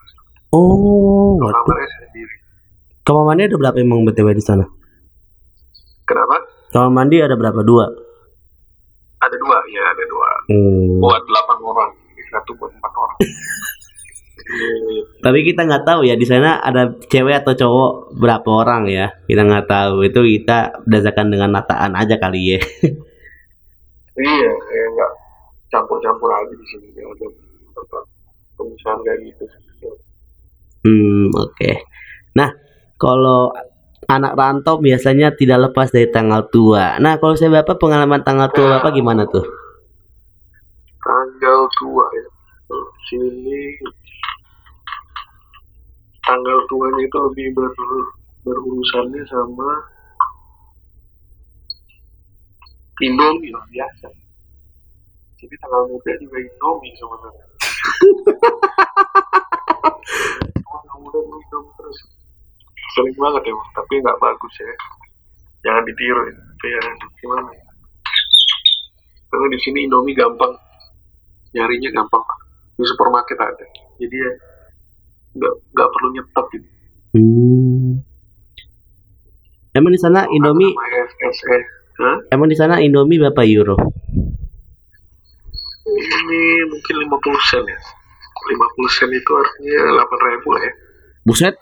Oh, 0.56 1.36
kamarnya 1.44 1.90
sendiri. 2.00 2.36
Kamar 3.04 3.24
mandi 3.28 3.44
ada 3.46 3.58
berapa 3.60 3.78
emang 3.78 4.08
BTW 4.08 4.34
di 4.34 4.42
sana? 4.42 4.66
Kenapa? 6.08 6.38
Kamar 6.72 6.92
mandi 6.96 7.20
ada 7.20 7.36
berapa? 7.36 7.60
Dua. 7.62 7.86
Ada 9.24 9.36
dua, 9.40 9.58
ya 9.72 9.84
ada 9.96 10.04
dua. 10.10 10.30
Hmm. 10.52 11.00
Buat 11.00 11.24
delapan 11.28 11.58
orang, 11.64 11.92
satu 12.34 12.52
buat 12.60 12.72
empat 12.74 12.94
orang. 12.94 13.20
Tapi 15.26 15.40
kita 15.42 15.66
nggak 15.66 15.86
tahu 15.90 16.06
ya 16.06 16.14
di 16.14 16.28
sana 16.28 16.62
ada 16.62 16.94
cewek 17.10 17.42
atau 17.42 17.58
cowok 17.58 17.92
berapa 18.14 18.46
orang 18.46 18.86
ya. 18.92 19.10
Kita 19.26 19.42
nggak 19.42 19.66
tahu. 19.66 20.06
Itu 20.06 20.22
kita 20.22 20.86
berdasarkan 20.86 21.34
dengan 21.34 21.50
nataan 21.58 21.98
aja 21.98 22.16
kali 22.20 22.58
ya. 22.58 22.62
Iya, 24.16 24.48
kayak 24.48 24.88
nggak 24.96 25.12
campur-campur 25.76 26.32
aja 26.32 26.54
di 26.56 26.66
sini. 26.72 26.88
Ya, 26.96 27.04
apa, 27.04 28.00
pemisahan 28.56 29.00
kayak 29.04 29.20
gitu. 29.28 29.44
Hmm, 30.88 31.36
oke. 31.36 31.72
Nah, 32.40 32.48
kalau 32.96 33.52
anak 34.06 34.38
rantau 34.38 34.78
biasanya 34.78 35.34
tidak 35.34 35.70
lepas 35.70 35.90
dari 35.90 36.10
tanggal 36.10 36.46
tua. 36.50 37.02
Nah, 37.02 37.18
kalau 37.18 37.34
saya 37.34 37.62
bapak 37.62 37.82
pengalaman 37.82 38.22
tanggal 38.22 38.50
tua 38.54 38.78
bapak 38.78 38.94
gimana 38.94 39.26
tuh? 39.26 39.46
Tanggal 41.02 41.60
tua 41.78 42.06
ya. 42.14 42.26
Sini 43.06 43.78
tanggal 46.26 46.58
tuanya 46.66 47.06
itu 47.06 47.18
lebih 47.30 47.54
ber, 47.54 47.70
berurusannya 48.42 49.22
sama 49.30 49.70
Indomie 53.06 53.54
lah 53.54 53.62
biasa. 53.70 54.10
Jadi 55.38 55.54
tanggal 55.62 55.86
muda 55.86 56.12
juga 56.18 56.38
Indomie 56.42 56.98
sebenarnya. 56.98 57.46
tanggal 60.66 60.98
muda 60.98 61.20
Indomie 61.22 61.74
terus. 61.78 62.25
Sering 62.94 63.16
banget 63.18 63.44
ya, 63.50 63.54
tapi 63.74 63.94
nggak 63.98 64.20
bagus 64.22 64.54
ya. 64.62 64.70
Jangan 65.66 65.84
ditiru 65.90 66.22
ya. 66.30 66.34
Tapi 66.38 66.68
ya 66.70 66.82
gimana 67.18 67.50
ya. 67.50 67.64
Karena 69.26 69.48
di 69.50 69.60
sini 69.60 69.80
Indomie 69.90 70.14
gampang 70.14 70.54
nyarinya 71.56 71.90
gampang 71.96 72.24
di 72.76 72.84
supermarket 72.84 73.40
ada 73.40 73.66
jadi 73.96 74.12
ya 74.12 74.32
nggak 75.40 75.54
nggak 75.72 75.90
perlu 75.90 76.08
nyetok 76.14 76.48
gitu 76.52 76.68
Hmm. 77.16 78.04
Emang 79.72 79.96
di 79.96 80.00
sana 80.00 80.28
Indomie, 80.28 80.68
sama 80.68 80.88
SSE 81.08 81.58
Hah? 81.96 82.18
emang 82.28 82.52
di 82.52 82.60
sana 82.60 82.84
Indomie 82.84 83.16
berapa 83.24 83.40
euro? 83.48 83.80
ini 85.88 86.44
mungkin 86.68 86.96
50 87.08 87.48
sen 87.48 87.64
ya 87.64 87.80
50 88.52 88.96
sen 89.00 89.08
itu 89.16 89.32
artinya 89.32 90.04
8 90.04 90.28
ribu 90.28 90.48
lah 90.52 90.64
ya 90.68 90.74
buset. 91.26 91.58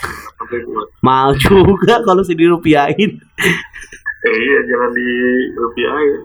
Mahal 0.99 1.33
juga 1.39 2.03
kalau 2.03 2.21
sih 2.21 2.35
dirupiahin. 2.35 3.11
Eh 4.23 4.35
iya 4.35 4.59
jangan 4.67 4.91
di 4.95 5.07
rupiahin 5.57 6.15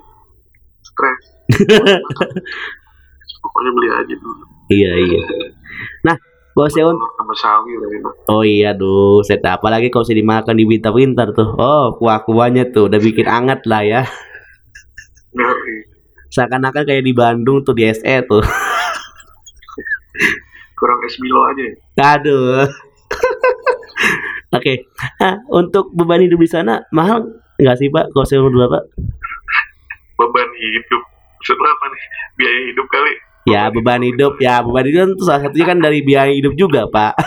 stres 0.87 1.23
pokoknya 3.43 3.71
beli 3.75 3.89
aja 3.91 4.15
dulu. 4.19 4.45
Iya 4.69 4.93
iya. 4.99 5.23
Nah 6.07 6.17
saya 6.69 6.91
un- 6.91 6.99
sama 6.99 7.35
sawi 7.39 7.71
enak 7.79 8.15
oh 8.27 8.43
iya 8.43 8.75
duh 8.75 9.23
set. 9.23 9.43
Apalagi 9.47 9.95
kalau 9.95 10.03
saya 10.03 10.19
dimakan 10.19 10.59
di 10.59 10.67
winter-winter 10.67 11.31
tuh. 11.35 11.55
Oh 11.55 11.95
kuah-kuahnya 11.99 12.75
tuh 12.75 12.91
udah 12.91 12.99
bikin 12.99 13.27
anget 13.31 13.63
lah 13.67 13.83
ya. 13.87 14.03
Seakan-akan 16.35 16.83
kayak 16.85 17.07
di 17.07 17.15
Bandung 17.15 17.63
tuh 17.63 17.75
di 17.75 17.87
SE 17.89 18.15
tuh. 18.27 18.43
Kurang 20.79 20.99
es 21.03 21.19
Milo 21.19 21.43
aja 21.43 21.63
ya. 21.63 21.75
aduh 22.15 22.71
oke. 24.57 24.73
Nah, 25.21 25.35
untuk 25.51 25.91
beban 25.95 26.23
hidup 26.25 26.41
di 26.41 26.51
sana 26.51 26.85
mahal 26.95 27.27
nggak 27.59 27.77
sih 27.79 27.89
pak? 27.91 28.11
Kalau 28.15 28.27
saya 28.27 28.41
menurut 28.43 28.69
bapak 28.69 28.83
beban 30.19 30.51
hidup. 30.59 31.03
Maksudnya 31.39 31.71
apa 31.71 31.85
nih? 31.95 32.05
Biaya 32.35 32.61
hidup 32.75 32.87
kali? 32.91 33.13
Ya 33.47 33.63
beban 33.71 34.03
hidup. 34.03 34.33
Ya 34.43 34.61
beban 34.61 34.85
hidup 34.91 35.15
tuh 35.15 35.27
salah 35.31 35.47
satunya 35.47 35.67
kan 35.71 35.79
dari 35.79 36.03
biaya 36.03 36.33
hidup 36.35 36.55
juga 36.59 36.85
pak. 36.91 37.15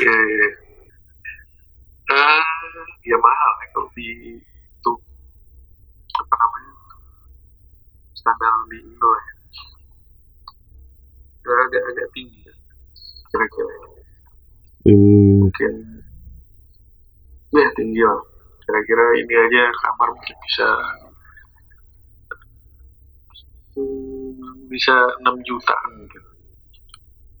Ya 0.00 0.12
ya 0.12 0.48
Ah, 2.10 2.44
ya 3.04 3.16
mahal 3.16 3.52
ya 3.60 3.66
kalau 3.72 3.88
di 3.96 4.36
itu. 4.36 4.92
Apa 6.20 6.34
namanya? 6.36 6.72
Standar 8.16 8.52
di 8.68 8.78
Indo 8.80 9.10
ya. 9.12 9.32
Ya, 11.40 11.52
agak 11.68 11.82
agak 11.92 12.08
tinggi 12.12 12.40
ya. 12.44 12.54
kira-kira 13.30 13.72
hmm, 13.72 13.89
mungkin 14.84 15.72
ya 17.50 17.66
tinggi 17.76 18.00
lah 18.00 18.20
kira-kira 18.64 19.04
ini 19.18 19.34
aja 19.34 19.62
kamar 19.82 20.08
mungkin 20.14 20.36
bisa 20.46 20.68
bisa 24.70 24.94
6 25.24 25.48
jutaan. 25.48 25.90
Mungkin 25.98 26.22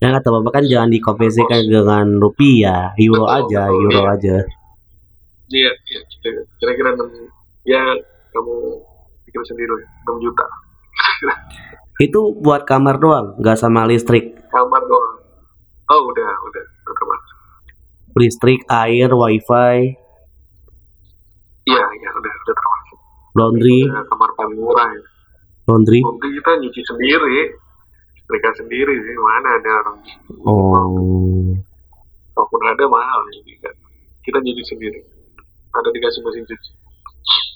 ya 0.00 0.08
kata 0.16 0.28
bapak 0.32 0.52
kan 0.56 0.64
jangan 0.64 0.90
dikonversikan 0.90 1.60
dengan 1.68 2.06
rupiah. 2.18 2.96
Euro 2.96 3.28
Betul, 3.28 3.36
aja 3.44 3.62
betul, 3.68 3.80
euro 3.84 4.00
iya. 4.00 4.10
aja. 4.16 4.36
Iya 5.50 5.70
iya. 5.86 6.00
Kira- 6.24 6.46
kira-kira 6.58 6.88
6 6.96 7.06
ya 7.68 7.82
kamu 8.32 8.54
pikir 9.28 9.42
sendiri 9.46 9.74
6 10.08 10.24
juta. 10.24 10.46
Itu 12.00 12.32
buat 12.40 12.64
kamar 12.64 12.96
doang 12.96 13.36
nggak 13.38 13.58
sama 13.60 13.84
listrik? 13.84 14.34
Kamar 14.48 14.82
doang. 14.88 15.16
Oh 15.90 16.00
udah 16.08 16.30
udah 16.48 16.64
listrik 18.16 18.64
air 18.66 19.10
wifi. 19.12 19.98
Iya 21.68 21.84
iya 22.00 22.10
udah 22.16 22.32
udah 22.32 22.54
termasuk 22.56 22.98
laundry. 23.36 23.80
Udah 23.86 24.04
kamar 24.10 24.30
paling 24.34 24.58
murah 24.58 24.88
ya. 24.90 25.02
Laundry. 25.70 26.00
Nanti 26.02 26.28
kita 26.34 26.50
nyuci 26.58 26.82
sendiri. 26.82 27.40
Mereka 28.30 28.48
sendiri 28.62 28.94
sih 28.94 29.16
mana 29.18 29.48
ada 29.58 29.70
orang 29.82 29.98
oh. 30.46 31.50
Walaupun 32.30 32.62
ada 32.62 32.84
mahal 32.86 33.20
kan 33.26 33.74
kita 34.22 34.38
nyuci 34.38 34.64
sendiri. 34.64 35.00
Ada 35.70 35.88
dikasih 35.90 36.20
mesin 36.26 36.44
cuci. 36.46 36.70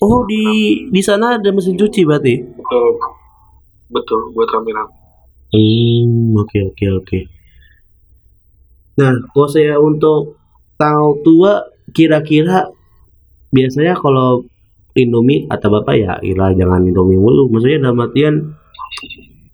Oh 0.03 0.23
di 0.27 0.45
di 0.91 1.01
sana 1.03 1.39
ada 1.39 1.51
mesin 1.55 1.79
cuci 1.79 2.03
berarti? 2.07 2.35
Betul. 2.43 2.95
Betul 3.91 4.21
buat 4.35 4.51
rame-rame. 4.51 4.93
Hmm, 5.55 6.35
oke 6.35 6.59
oke 6.75 6.87
oke. 6.99 7.21
Nah, 8.99 9.11
kalau 9.31 9.49
saya 9.51 9.79
untuk 9.79 10.39
tanggal 10.77 11.19
tua 11.23 11.53
kira-kira 11.95 12.71
biasanya 13.55 13.95
kalau 13.99 14.45
Indomie 14.95 15.51
atau 15.51 15.69
Bapak 15.75 15.95
ya 15.99 16.19
ilah 16.23 16.55
jangan 16.55 16.87
Indomie 16.87 17.19
mulu. 17.19 17.51
Maksudnya 17.51 17.83
dalam 17.91 17.99
artian 17.99 18.35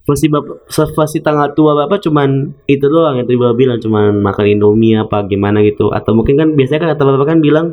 versi 0.04 0.28
Bapak 0.28 0.68
versi 0.68 1.18
tanggal 1.24 1.56
tua 1.56 1.72
Bapak 1.72 2.04
cuman 2.04 2.52
itu 2.68 2.85
doang 2.85 3.16
yang 3.16 3.24
tadi 3.24 3.40
Bapak 3.40 3.56
bilang 3.56 3.78
cuman 3.80 4.20
makan 4.20 4.46
Indomie 4.48 5.00
apa 5.00 5.24
gimana 5.24 5.64
gitu 5.64 5.92
atau 5.92 6.12
mungkin 6.12 6.37
kan 6.37 6.48
biasanya 6.52 6.80
kan 6.85 6.88
kata 6.96 7.02
Bapak 7.09 7.26
kan 7.37 7.38
bilang 7.40 7.72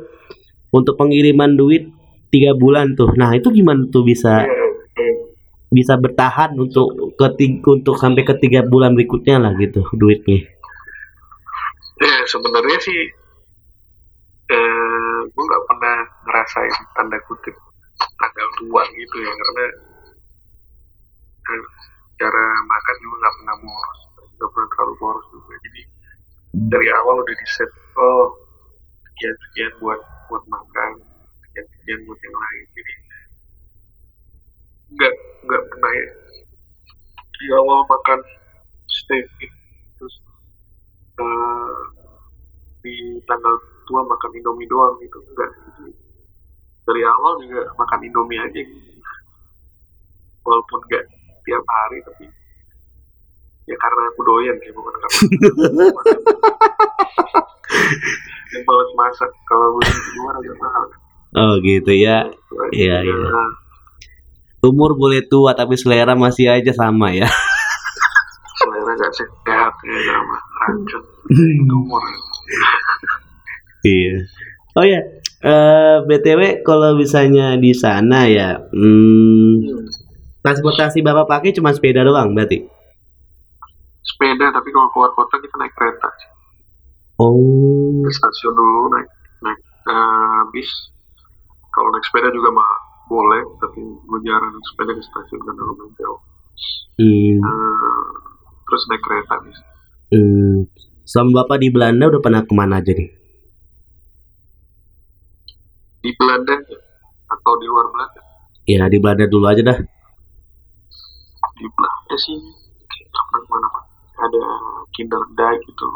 untuk 0.72 0.96
pengiriman 0.96 1.56
duit 1.60 1.92
tiga 2.32 2.56
bulan 2.56 2.96
tuh. 2.96 3.12
Nah, 3.16 3.32
itu 3.36 3.52
gimana 3.52 3.88
tuh 3.88 4.04
bisa 4.04 4.44
bisa 5.68 6.00
bertahan 6.00 6.56
untuk 6.56 7.16
keting 7.20 7.60
untuk 7.60 8.00
sampai 8.00 8.24
ke 8.24 8.40
tiga 8.40 8.64
bulan 8.64 8.96
berikutnya 8.96 9.36
lah 9.40 9.52
gitu 9.60 9.84
duitnya. 9.96 10.48
Ya 11.98 12.16
sebenarnya 12.30 12.78
sih 12.80 13.00
eh 14.48 15.20
gue 15.28 15.44
nggak 15.44 15.66
pernah 15.68 15.98
ngerasain 16.24 16.76
tanda 16.96 17.20
kutip 17.28 17.56
tanggal 18.16 18.48
tua 18.62 18.84
gitu 18.96 19.16
ya 19.20 19.32
karena 19.34 19.66
eh, 21.48 21.64
cara 22.18 22.46
makan 22.64 22.96
juga 23.04 23.16
nggak 23.20 23.36
pernah 23.42 23.56
boros 23.62 24.00
nggak 24.38 24.50
pernah 24.54 24.70
terlalu 24.70 24.94
boros 25.02 25.26
juga. 25.34 25.54
Jadi 25.66 25.82
dari 26.70 26.88
awal 26.94 27.26
udah 27.26 27.36
di 27.36 27.48
set 27.50 27.72
oh 27.98 28.38
sekian 29.10 29.36
sekian 29.50 29.72
buat 29.82 30.00
buat 30.30 30.44
makan 30.46 30.92
sekian 31.50 31.66
sekian 31.66 32.00
buat 32.06 32.20
yang 32.22 32.38
lain. 32.38 32.66
Jadi 32.78 32.94
nggak 34.94 35.14
nggak 35.50 35.64
pernah 35.74 35.92
ya. 35.92 36.08
Di 37.38 37.46
awal 37.54 37.80
makan 37.90 38.20
steak 38.86 39.26
terus 39.98 40.16
eh, 41.18 41.82
di 42.86 42.96
tanggal 43.26 43.56
tua 43.88 44.04
makan 44.04 44.32
indomie 44.36 44.68
doang 44.68 44.94
gitu 45.00 45.18
enggak 45.34 45.50
gitu. 45.56 45.90
dari 46.86 47.02
awal 47.08 47.40
juga 47.42 47.66
makan 47.80 48.00
indomie 48.04 48.40
aja 48.44 48.60
gitu. 48.60 48.92
walaupun 50.44 50.80
enggak 50.86 51.04
tiap 51.48 51.64
hari 51.64 51.98
tapi 52.04 52.26
ya 53.68 53.76
karena 53.80 54.02
aku 54.12 54.22
doyan 54.28 54.56
sih 54.60 54.72
bukan 54.76 54.94
karena 54.94 55.10
yang 58.56 58.64
males 58.64 58.92
masak 58.96 59.32
kalau 59.48 59.76
beli 59.76 59.92
di 59.92 60.12
luar 60.20 60.36
agak 60.40 60.58
mahal 60.60 60.88
Oh 61.38 61.60
gitu 61.60 61.92
ya. 61.92 62.24
Iya, 62.72 63.04
iya. 63.04 63.14
Nah, 63.30 63.52
Umur 64.64 64.98
boleh 64.98 65.22
tua 65.28 65.54
tapi 65.54 65.78
selera 65.78 66.18
masih 66.18 66.50
aja 66.50 66.72
sama 66.74 67.14
ya. 67.14 67.28
selera 68.58 68.94
gak 68.98 69.14
sehat 69.14 69.74
ya 69.86 70.00
sama 70.10 70.38
racun 70.66 71.04
umur 71.78 72.04
iya. 73.88 74.16
Oh 74.78 74.86
ya, 74.86 75.00
eh 75.42 75.98
btw 76.06 76.62
kalau 76.62 76.94
misalnya 76.94 77.58
di 77.58 77.72
sana 77.74 78.28
ya, 78.30 78.50
hmm, 78.70 79.54
transportasi 80.44 81.02
bapak 81.02 81.26
pakai 81.28 81.56
cuma 81.58 81.74
sepeda 81.74 82.06
doang 82.06 82.32
berarti. 82.32 82.60
sepeda 84.08 84.50
tapi 84.50 84.70
kalau 84.72 84.90
keluar 84.96 85.12
kota 85.14 85.36
kita 85.38 85.56
naik 85.60 85.74
kereta 85.76 86.10
Oh, 87.20 88.02
ke 88.06 88.12
stasiun 88.14 88.54
dulu 88.56 88.88
naik 88.94 89.10
naik 89.42 89.60
eh, 89.90 90.42
bis 90.54 90.70
kalau 91.70 91.92
naik 91.92 92.06
sepeda 92.08 92.30
juga 92.32 92.50
mah 92.54 92.72
boleh 93.06 93.44
tapi 93.60 93.80
gue 93.84 94.20
jarang 94.24 94.52
naik 94.54 94.66
sepeda 94.70 94.92
ke 94.94 95.04
stasiun 95.04 95.42
karena 95.44 95.62
lumayan 95.66 95.92
jauh 96.00 96.20
hmm, 96.98 97.36
Eh, 97.42 98.08
terus 98.64 98.84
naik 98.88 99.04
kereta 99.04 99.36
bis 99.44 99.60
hmm. 100.14 100.58
Sama 101.08 101.44
bapak 101.44 101.64
di 101.64 101.72
Belanda 101.72 102.12
udah 102.12 102.20
pernah 102.20 102.44
ke 102.44 102.52
mana 102.52 102.84
aja 102.84 102.92
nih? 102.92 103.10
Di 106.08 106.16
Belanda 106.16 106.56
atau 107.28 107.54
di 107.60 107.68
luar 107.68 107.92
Belanda? 107.92 108.22
Ya 108.64 108.88
di 108.88 108.96
Belanda 108.96 109.28
dulu 109.28 109.46
aja 109.52 109.60
dah. 109.60 109.80
di 111.58 111.68
Belanda 111.68 112.16
sih 112.16 112.38
nggak 113.12 113.24
pernah 113.28 113.42
ke 113.44 113.48
mana-mana 113.52 113.82
ada 114.24 114.44
Kinderdijk 114.96 115.60
gitu. 115.68 115.88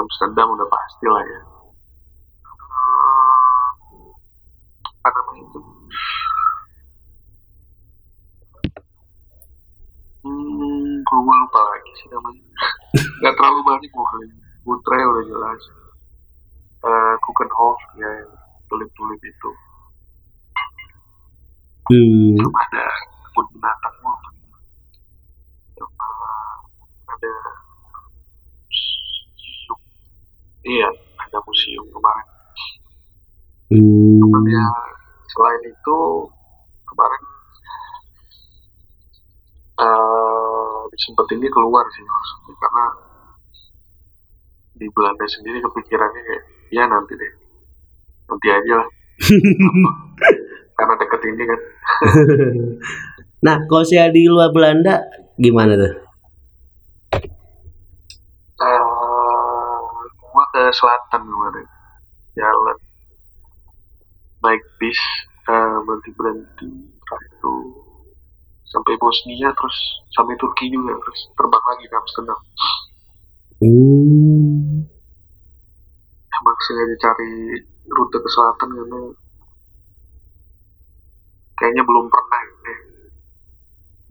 Amsterdam 0.00 0.48
udah 0.56 0.68
pasti 0.72 1.06
lah 1.12 1.24
ya. 1.28 1.40
Apa 5.04 5.20
itu? 5.36 5.60
Hmm 10.24 11.04
gue 11.04 11.20
lupa 11.20 11.60
lagi 11.60 11.90
sih 12.00 12.08
namanya. 12.08 12.44
Nggak 13.20 13.34
terlalu 13.36 13.60
banyak 13.60 13.90
gue 13.92 14.06
kali 14.08 14.26
Putra 14.64 14.98
udah 14.98 15.24
jelas 15.28 15.62
Kukenhof 17.22 17.78
ya 17.98 18.08
yang 18.22 18.32
tulis-tulis 18.70 19.20
itu. 19.22 19.50
Hmm, 21.86 22.34
ada 22.34 22.86
kebun 23.30 23.46
binatang 23.54 23.94
ada 27.06 27.32
museum. 28.66 29.78
Iya 30.66 30.88
ada 31.22 31.38
museum 31.46 31.86
kemarin. 31.94 32.26
Ya 33.70 33.78
hmm, 33.78 34.70
selain 35.30 35.62
itu 35.66 35.98
kemarin 36.86 37.22
eh 39.76 40.80
disempetinnya 40.90 41.50
keluar 41.54 41.86
sih 41.94 42.02
maksudnya. 42.02 42.54
Karena 42.58 42.86
di 44.76 44.86
Belanda 44.92 45.26
sendiri 45.30 45.58
kepikirannya 45.62 46.22
kayak 46.22 46.55
ya 46.70 46.84
nanti 46.86 47.12
deh. 47.14 47.32
Nanti 48.26 48.46
aja 48.50 48.74
lah. 48.82 48.88
Karena 50.76 50.94
deket 51.00 51.20
ini 51.24 51.44
kan. 51.44 51.60
Nah 53.36 53.62
kalau 53.68 53.84
saya 53.84 54.08
di 54.10 54.26
luar 54.26 54.50
Belanda 54.50 55.06
gimana 55.36 55.76
tuh? 55.76 55.94
Uh, 58.56 59.78
gua 60.18 60.44
ke 60.50 60.62
selatan 60.72 61.22
kemarin. 61.22 61.68
Jalan. 62.34 62.78
Naik 64.40 64.62
bis 64.80 64.98
uh, 65.46 65.78
berhenti 65.84 66.10
berhenti. 66.16 66.70
Itu 67.06 67.52
sampai 68.66 68.98
Bosnia 68.98 69.52
terus 69.54 69.78
sampai 70.10 70.34
Turki 70.40 70.66
juga 70.72 70.96
terus 70.98 71.20
terbang 71.38 71.64
lagi 71.70 71.84
ke 71.86 71.94
Amsterdam. 71.94 72.40
Hmm. 73.62 74.35
Emang 76.42 76.56
sengaja 76.64 76.96
cari 77.00 77.32
rute 77.86 78.18
ke 78.18 78.28
selatan 78.30 78.68
karena 78.76 79.00
kayaknya 81.56 81.82
belum 81.86 82.06
pernah 82.12 82.40
ya. 82.44 82.76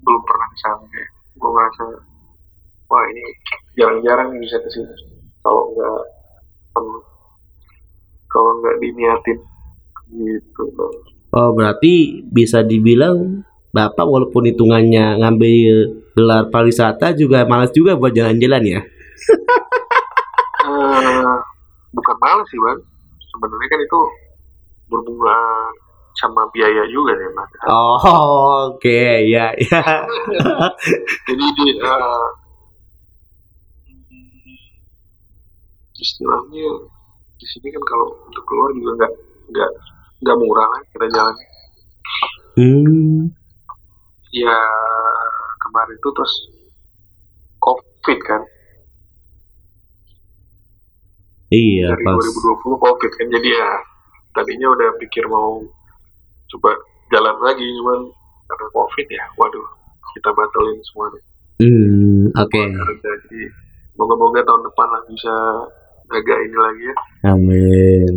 belum 0.06 0.22
pernah 0.26 0.48
ke 0.50 0.58
sana 0.62 0.86
ya. 0.90 1.08
gue 1.36 1.50
ngerasa 1.52 1.84
wah 2.90 3.04
ini 3.12 3.24
jarang-jarang 3.76 4.30
bisa 4.40 4.58
ke 4.62 4.70
sini 4.72 4.96
kalau 5.46 5.70
nggak 5.76 6.02
kalau 8.32 8.52
nggak 8.60 8.76
diniatin 8.82 9.40
gitu 10.16 10.64
oh 11.36 11.50
berarti 11.54 12.24
bisa 12.26 12.64
dibilang 12.66 13.44
bapak 13.76 14.08
walaupun 14.08 14.48
hitungannya 14.48 15.20
ngambil 15.20 16.00
gelar 16.16 16.48
pariwisata 16.48 17.12
juga 17.14 17.44
malas 17.44 17.76
juga 17.76 18.00
buat 18.00 18.16
jalan-jalan 18.16 18.64
ya 18.64 18.82
uh, 20.64 21.40
bukan 21.96 22.16
malas 22.20 22.48
sih 22.52 22.60
bang 22.60 22.80
sebenarnya 23.32 23.68
kan 23.72 23.80
itu 23.82 24.00
berhubungan 24.92 25.72
sama 26.16 26.48
biaya 26.56 26.84
juga 26.92 27.12
nih 27.16 27.30
mas. 27.36 27.52
Oh 27.68 28.00
oke 28.00 28.80
okay. 28.80 29.28
ya 29.28 29.52
ya. 29.60 29.82
Jadi 31.28 31.46
di, 31.60 31.68
uh, 31.84 32.28
istilahnya 36.00 36.68
di 37.36 37.46
sini 37.48 37.68
kan 37.72 37.84
kalau 37.84 38.08
untuk 38.28 38.44
keluar 38.48 38.72
juga 38.72 38.92
nggak 39.04 39.14
nggak 39.52 39.72
nggak 40.24 40.38
murah 40.40 40.68
lah 40.72 40.82
kita 40.96 41.08
jalan. 41.12 41.36
Hmm. 42.56 43.20
Ya 44.32 44.60
kemarin 45.68 45.96
itu 46.00 46.10
terus 46.16 46.34
covid 47.60 48.20
kan. 48.24 48.42
Iya 51.54 51.94
Dari 51.94 52.06
pas. 52.06 52.18
2020 52.18 52.84
covid 52.86 53.12
kan 53.14 53.28
jadi 53.30 53.50
ya 53.54 53.70
tadinya 54.34 54.68
udah 54.74 54.90
pikir 55.00 55.24
mau 55.30 55.62
coba 56.50 56.72
jalan 57.14 57.36
lagi 57.46 57.66
cuman 57.82 58.00
karena 58.46 58.68
covid 58.74 59.08
ya 59.10 59.26
waduh 59.38 59.68
kita 60.16 60.30
batalin 60.32 60.80
semuanya. 60.82 61.22
Hmm 61.60 62.32
oke. 62.34 62.52
Okay. 62.52 62.66
Jadi 63.04 63.42
moga-moga 63.96 64.42
tahun 64.44 64.62
depan 64.68 64.88
lah 64.92 65.02
bisa 65.08 65.36
jaga 66.12 66.36
ini 66.40 66.58
lagi 66.58 66.84
ya. 66.84 66.96
Amin. 67.32 68.14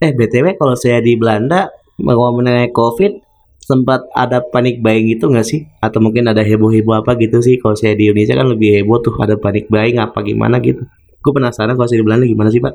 Eh 0.00 0.12
btw 0.12 0.56
kalau 0.60 0.76
saya 0.76 1.00
di 1.00 1.16
Belanda 1.16 1.72
mau 1.96 2.28
mengenai 2.36 2.68
COVID 2.72 3.24
sempat 3.66 4.06
ada 4.14 4.44
panik 4.46 4.78
buying 4.78 5.10
gitu 5.10 5.32
nggak 5.32 5.46
sih? 5.46 5.66
Atau 5.82 5.98
mungkin 5.98 6.28
ada 6.30 6.44
heboh-heboh 6.44 7.02
apa 7.02 7.18
gitu 7.18 7.42
sih? 7.42 7.58
Kalau 7.58 7.74
saya 7.74 7.98
di 7.98 8.06
Indonesia 8.06 8.38
kan 8.38 8.46
lebih 8.46 8.78
heboh 8.78 9.02
tuh 9.02 9.16
ada 9.18 9.34
panik 9.40 9.66
buying 9.72 9.98
apa 9.98 10.22
gimana 10.22 10.62
gitu. 10.62 10.86
Gue 11.26 11.34
penasaran 11.34 11.74
kalau 11.74 11.90
saya 11.90 11.98
di 11.98 12.06
Belanda 12.06 12.22
gimana 12.22 12.54
sih 12.54 12.62
pak? 12.62 12.70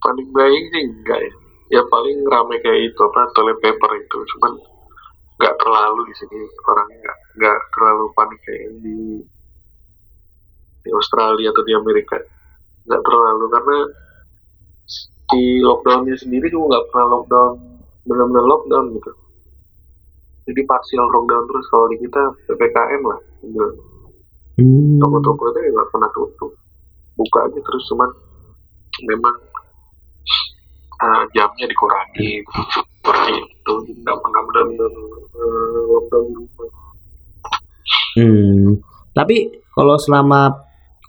Panik 0.00 0.26
buying 0.32 0.66
sih 0.72 0.82
enggak 0.88 1.20
ya. 1.20 1.32
Ya 1.76 1.82
paling 1.84 2.24
rame 2.24 2.56
kayak 2.64 2.92
itu 2.92 3.00
apa 3.04 3.28
toilet 3.36 3.60
paper 3.60 3.90
itu, 4.00 4.18
cuman 4.32 4.52
nggak 5.34 5.54
terlalu 5.60 6.00
di 6.08 6.14
sini 6.16 6.38
orangnya 6.64 6.96
nggak 7.02 7.18
nggak 7.36 7.58
terlalu 7.74 8.04
panik 8.14 8.40
kayak 8.46 8.70
di 8.80 8.98
di 10.84 10.90
Australia 10.94 11.50
atau 11.50 11.64
di 11.66 11.74
Amerika 11.74 12.16
nggak 12.86 13.02
terlalu 13.02 13.44
karena 13.50 13.78
di 15.34 15.44
lockdownnya 15.64 16.16
sendiri 16.20 16.46
juga 16.52 16.78
nggak 16.78 16.86
pernah 16.92 17.06
lockdown 17.18 17.52
benar-benar 18.06 18.44
lockdown 18.46 18.84
gitu 18.94 19.12
jadi 20.46 20.60
partial 20.68 21.06
lockdown 21.10 21.44
terus 21.50 21.66
kalau 21.72 21.86
di 21.90 21.96
kita 21.98 22.22
ppkm 22.48 23.02
lah 23.04 23.20
gitu. 23.42 23.68
Hmm. 24.54 25.02
toko-toko 25.02 25.50
itu 25.50 25.58
nggak 25.72 25.88
pernah 25.90 26.10
tutup 26.14 26.52
buka 27.14 27.38
aja 27.46 27.60
terus 27.60 27.84
cuman 27.90 28.10
memang 29.06 29.36
uh, 31.02 31.22
jamnya 31.34 31.66
dikurangi 31.66 32.42
seperti 32.74 33.32
itu 33.38 33.74
nggak 34.02 34.18
pernah 34.18 34.40
benar-benar 34.50 34.92
uh, 35.34 35.80
lockdown 35.90 36.24
di 36.30 36.34
rumah 36.38 36.68
Hmm. 38.14 38.78
Tapi 39.10 39.50
kalau 39.74 39.98
selama 39.98 40.54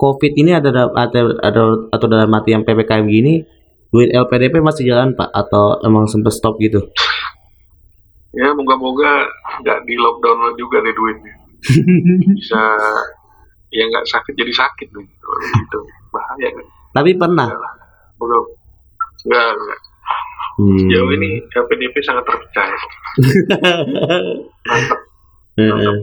COVID 0.01 0.34
ini 0.41 0.58
ada 0.58 0.74
ada 0.74 1.22
ada 1.38 1.62
atau 1.93 2.08
dalam 2.10 2.26
mati 2.34 2.49
yang 2.49 2.66
ppkm 2.66 3.06
gini, 3.06 3.45
duit 3.93 4.10
LPDP 4.10 4.58
masih 4.58 4.89
jalan 4.89 5.14
pak 5.14 5.30
atau 5.30 5.78
emang 5.86 6.10
sempet 6.10 6.34
stop 6.34 6.58
gitu? 6.58 6.82
ya 8.36 8.51
moga-moga 8.51 9.24
nggak 9.64 9.80
di 9.88 9.95
lockdown 9.95 10.60
juga 10.60 10.84
deh 10.84 10.91
duitnya 10.91 11.34
bisa 12.36 12.64
ya 13.76 13.84
nggak 13.91 14.07
sakit 14.07 14.34
jadi 14.34 14.53
sakit 14.55 14.88
nih. 14.95 15.07
Gitu 15.59 15.80
bahaya 16.09 16.47
kan. 16.55 16.65
Tapi 16.95 17.11
pernah. 17.19 17.47
Moga 18.15 18.38
nggak 19.26 19.47
nggak 19.59 19.80
Hmm. 20.55 20.80
sejauh 20.80 21.11
ini 21.19 21.43
LPDP 21.51 21.99
sangat 21.99 22.23
terpercaya 22.32 22.71
mantap. 25.59 25.99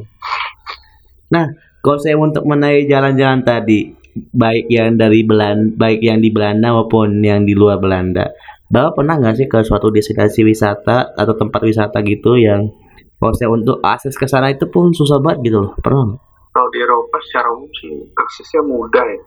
Nah, 1.32 1.44
kalau 1.80 1.96
saya 1.96 2.20
untuk 2.20 2.44
menaik 2.44 2.84
jalan-jalan 2.84 3.40
tadi, 3.48 3.96
baik 4.12 4.68
yang 4.68 5.00
dari 5.00 5.24
Belanda, 5.24 5.72
baik 5.72 6.04
yang 6.04 6.20
di 6.20 6.28
Belanda 6.28 6.68
maupun 6.76 7.24
yang 7.24 7.48
di 7.48 7.56
luar 7.56 7.80
Belanda, 7.80 8.28
Bapak 8.68 9.00
pernah 9.00 9.16
nggak 9.16 9.36
sih 9.40 9.48
ke 9.48 9.64
suatu 9.64 9.88
destinasi 9.88 10.44
wisata 10.44 11.16
atau 11.16 11.32
tempat 11.32 11.60
wisata 11.64 12.04
gitu 12.04 12.36
yang 12.36 12.68
kalau 13.16 13.32
saya 13.32 13.48
untuk 13.52 13.80
akses 13.80 14.20
ke 14.20 14.28
sana 14.28 14.52
itu 14.52 14.68
pun 14.68 14.92
susah 14.92 15.16
banget 15.20 15.48
gitu 15.48 15.64
loh, 15.64 15.72
pernah 15.80 16.12
nggak? 16.12 16.20
Kalau 16.53 16.68
di 16.68 16.78
Eropa 16.84 17.16
secara 17.24 17.48
umum 17.57 17.68
sih 17.80 17.92
aksesnya 18.12 18.61
mudah 18.68 19.07
ya. 19.09 19.22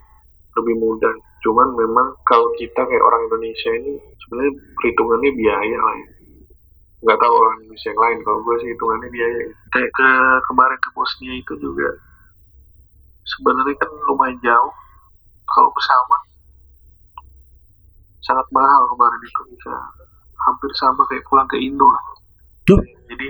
Lebih 0.62 0.76
mudah. 0.78 1.14
Cuman 1.42 1.74
memang 1.74 2.14
kalau 2.30 2.48
kita 2.62 2.86
kayak 2.86 3.02
orang 3.02 3.22
Indonesia 3.28 3.72
ini 3.82 3.98
sebenarnya 4.22 4.54
perhitungannya 4.78 5.32
biaya 5.34 5.78
lah 5.82 5.96
ya. 5.98 6.10
Nggak 7.02 7.18
tahu 7.18 7.34
orang 7.34 7.58
Indonesia 7.66 7.90
yang 7.90 8.02
lain. 8.02 8.18
Kalau 8.22 8.40
gue 8.46 8.56
sih 8.62 8.70
hitungannya 8.78 9.10
biaya. 9.10 9.42
Kayak 9.74 9.92
ke 9.98 10.10
kemarin 10.54 10.80
ke 10.80 10.90
Bosnia 10.94 11.34
itu 11.34 11.54
juga. 11.58 11.90
Sebenarnya 13.26 13.74
kan 13.82 13.90
lumayan 14.06 14.38
jauh. 14.46 14.74
Kalau 15.46 15.70
pesawat 15.74 16.22
sangat 18.26 18.48
mahal 18.54 18.82
kemarin 18.94 19.22
itu 19.26 19.42
bisa. 19.54 19.74
Hampir 20.46 20.70
sama 20.78 21.02
kayak 21.10 21.26
pulang 21.26 21.50
ke 21.50 21.58
Indo 21.58 21.90
lah. 21.90 22.06
Duh. 22.70 22.82
jadi 23.10 23.30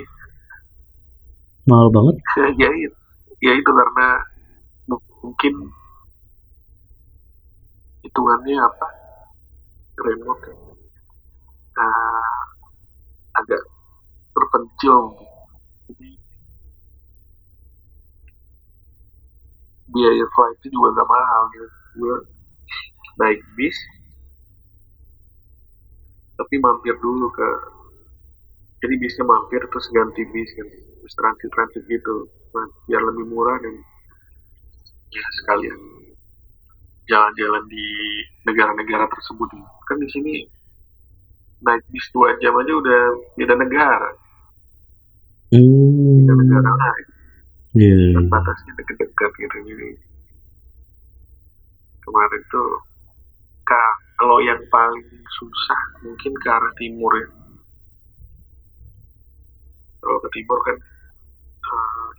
Mahal 1.66 1.88
banget. 1.96 2.16
ya 2.62 2.70
itu 2.76 3.05
ya 3.46 3.52
itu 3.60 3.72
karena 3.80 4.06
mu- 4.90 5.06
mungkin 5.24 5.54
hitungannya 8.04 8.56
apa? 8.68 8.88
Remote 9.98 10.48
ya. 10.48 10.56
nah, 11.78 12.46
agak 13.40 13.62
terpencil 14.36 15.00
jadi 15.88 16.10
biaya 19.94 20.26
itu 20.56 20.66
juga 20.74 20.88
nggak 20.94 21.10
mahal 21.14 21.42
gitu 21.54 21.68
gue 22.00 22.16
naik 23.20 23.42
bis 23.58 23.78
tapi 26.40 26.56
mampir 26.64 26.96
dulu 27.04 27.28
ke 27.36 27.48
jadi 28.82 28.96
bisnya 29.04 29.26
mampir 29.32 29.62
terus 29.72 29.88
ganti 29.96 30.22
bis 30.34 30.50
ganti 30.58 30.78
bis 31.04 31.14
transit 31.20 31.50
transit 31.56 31.84
gitu 31.92 32.16
nah, 32.56 32.68
biar 32.88 33.02
lebih 33.12 33.26
murah 33.28 33.58
dan 33.60 33.76
ya 35.12 35.26
sekalian 35.44 35.80
jalan-jalan 37.06 37.64
di 37.70 37.86
negara-negara 38.48 39.06
tersebut. 39.12 39.50
Kan 39.86 39.98
di 40.02 40.08
sini 40.10 40.34
naik 41.62 41.84
bis 41.92 42.08
dua 42.16 42.34
jam 42.40 42.56
aja 42.58 42.74
udah 42.74 43.02
beda 43.36 43.56
negara. 43.60 44.10
Hmm. 45.54 46.26
beda 46.26 46.34
negara 46.42 46.72
lain 46.74 47.08
Iya. 47.76 48.16
dan 48.16 48.26
batasnya 48.32 48.72
deket-deket 48.80 49.32
gitu. 49.36 49.58
Jadi 49.68 49.90
kemarin 52.02 52.42
tuh 52.50 52.70
ka- 53.68 54.00
kalau 54.16 54.40
yang 54.40 54.60
paling 54.72 55.04
susah 55.28 55.82
mungkin 56.02 56.32
ke 56.40 56.48
arah 56.48 56.74
timur 56.80 57.12
ya. 57.20 57.28
Kalau 60.00 60.18
ke 60.24 60.30
timur 60.34 60.60
kan 60.64 60.78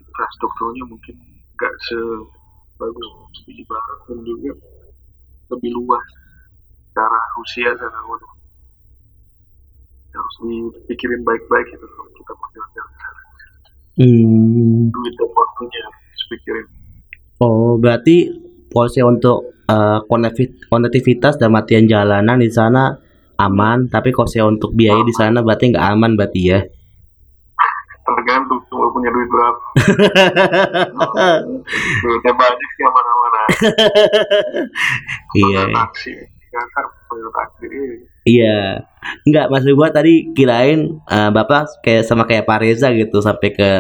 infrastrukturnya 0.01 0.85
mungkin 0.89 1.15
nggak 1.57 1.75
sebagus 1.89 3.37
di 3.49 3.65
barat 3.65 3.99
dan 4.09 4.19
juga 4.25 4.53
lebih 5.55 5.71
luas 5.77 6.07
secara 6.91 7.21
usia 7.41 7.71
dan 7.77 7.93
umur 8.05 8.21
harus 10.17 10.37
dipikirin 10.49 11.21
baik-baik 11.29 11.69
itu 11.69 11.87
kalau 11.93 12.11
kita 12.17 12.33
mau 12.33 12.49
jalan-jalan 12.57 13.25
hmm. 14.01 14.81
duit 14.89 15.15
dan 15.21 15.29
waktunya 15.37 15.81
harus 15.85 16.25
pikirin 16.33 16.67
oh 17.45 17.77
berarti 17.77 18.17
polisi 18.73 19.05
untuk 19.05 19.57
uh, 19.69 20.01
konektivitas 20.73 21.37
dan 21.37 21.53
matian 21.53 21.85
jalanan 21.85 22.41
di 22.41 22.49
sana 22.49 22.97
aman 23.37 23.93
tapi 23.93 24.11
kalau 24.17 24.49
untuk 24.49 24.73
biaya 24.73 25.05
di 25.05 25.13
sana 25.13 25.45
berarti 25.45 25.73
nggak 25.73 25.87
aman 25.93 26.17
berarti 26.17 26.41
ya? 26.49 26.61
Tergantung 28.07 28.46
punya 28.97 29.13
duit 29.13 29.29
berapa 29.29 29.61
duitnya 32.01 32.33
banyak 32.33 32.71
sih 32.73 32.85
mana-mana 32.89 33.43
iya 35.37 35.61
taksi 35.69 36.13
dasar 36.49 36.85
taksi 37.13 37.69
iya 38.25 38.81
Enggak, 39.23 39.47
Mas 39.51 39.67
gua 39.71 39.89
tadi 39.95 40.35
kirain 40.35 40.99
uh, 41.07 41.31
Bapak 41.31 41.83
kayak 41.83 42.07
sama 42.07 42.27
kayak 42.27 42.47
Pak 42.47 42.59
Reza 42.63 42.91
gitu 42.91 43.23
sampai 43.23 43.55
ke 43.55 43.71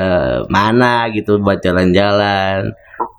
mana 0.46 1.10
gitu 1.10 1.42
buat 1.42 1.58
jalan-jalan. 1.58 2.70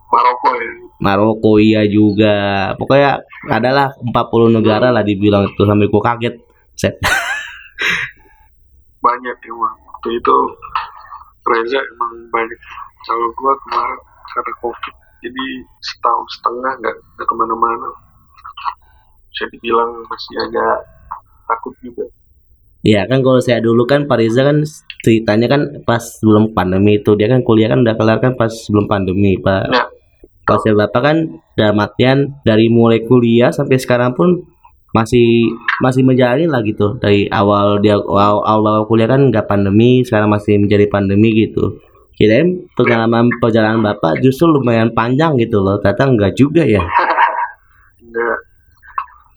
Maroko 0.08 0.50
ya. 0.56 0.72
Maroko 1.04 1.52
iya 1.60 1.84
juga. 1.84 2.72
Pokoknya 2.80 3.28
adalah 3.52 3.92
40 4.00 4.56
negara 4.56 4.88
lah 4.92 5.04
dibilang 5.04 5.52
itu 5.52 5.64
sampai 5.68 5.88
gua 5.92 6.02
kaget. 6.16 6.36
Set. 6.80 6.96
Banyak 9.04 9.38
emang. 9.44 9.76
Waktu 9.84 10.10
itu 10.24 10.38
Reza 11.48 11.80
emang 11.80 12.14
banyak. 12.30 12.60
Kalau 13.08 13.28
gua 13.40 13.54
kemarin 13.68 14.00
karena 14.36 14.54
covid 14.60 14.96
jadi 15.24 15.46
setahun 15.82 16.28
setengah 16.40 16.72
nggak 16.84 16.96
ke 17.24 17.34
mana-mana. 17.36 17.90
Bisa 19.32 19.46
dibilang 19.54 20.04
masih 20.10 20.34
agak 20.44 20.78
takut 21.48 21.74
juga 21.80 22.06
Iya 22.88 23.04
kan 23.10 23.20
kalau 23.20 23.44
saya 23.44 23.60
dulu 23.60 23.84
kan 23.84 24.08
Pariza 24.08 24.48
kan 24.48 24.64
ceritanya 25.04 25.52
kan 25.52 25.62
pas 25.84 26.00
sebelum 26.00 26.56
pandemi 26.56 27.02
itu 27.02 27.20
dia 27.20 27.28
kan 27.28 27.44
kuliah 27.44 27.68
kan 27.74 27.84
udah 27.84 27.96
kelar 28.00 28.24
kan 28.24 28.40
pas 28.40 28.48
sebelum 28.48 28.88
pandemi 28.88 29.36
pak. 29.36 29.68
Ya. 29.68 29.84
Kalau 30.48 30.60
saya 30.64 30.88
bapak 30.88 31.02
kan 31.04 31.18
dalam 31.60 31.76
artian 31.84 32.40
dari 32.48 32.72
mulai 32.72 33.04
kuliah 33.04 33.52
sampai 33.52 33.76
sekarang 33.76 34.16
pun 34.16 34.46
masih 34.96 35.52
masih 35.84 36.02
menjalani 36.04 36.48
lah 36.48 36.64
gitu 36.64 36.96
dari 36.98 37.28
awal 37.28 37.84
dia 37.84 38.00
awal, 38.00 38.44
awal 38.44 38.88
kuliah 38.88 39.08
kan 39.08 39.28
nggak 39.28 39.46
pandemi 39.46 40.02
sekarang 40.04 40.32
masih 40.32 40.60
menjadi 40.60 40.88
pandemi 40.88 41.34
gitu. 41.48 41.80
Kirain 42.18 42.66
pengalaman 42.74 43.30
perjalanan 43.38 43.84
bapak 43.86 44.26
justru 44.26 44.50
lumayan 44.50 44.90
panjang 44.90 45.38
gitu 45.38 45.62
loh, 45.62 45.78
ternyata 45.78 46.10
enggak 46.10 46.34
juga 46.34 46.66
ya. 46.66 46.82
enggak. 48.02 48.40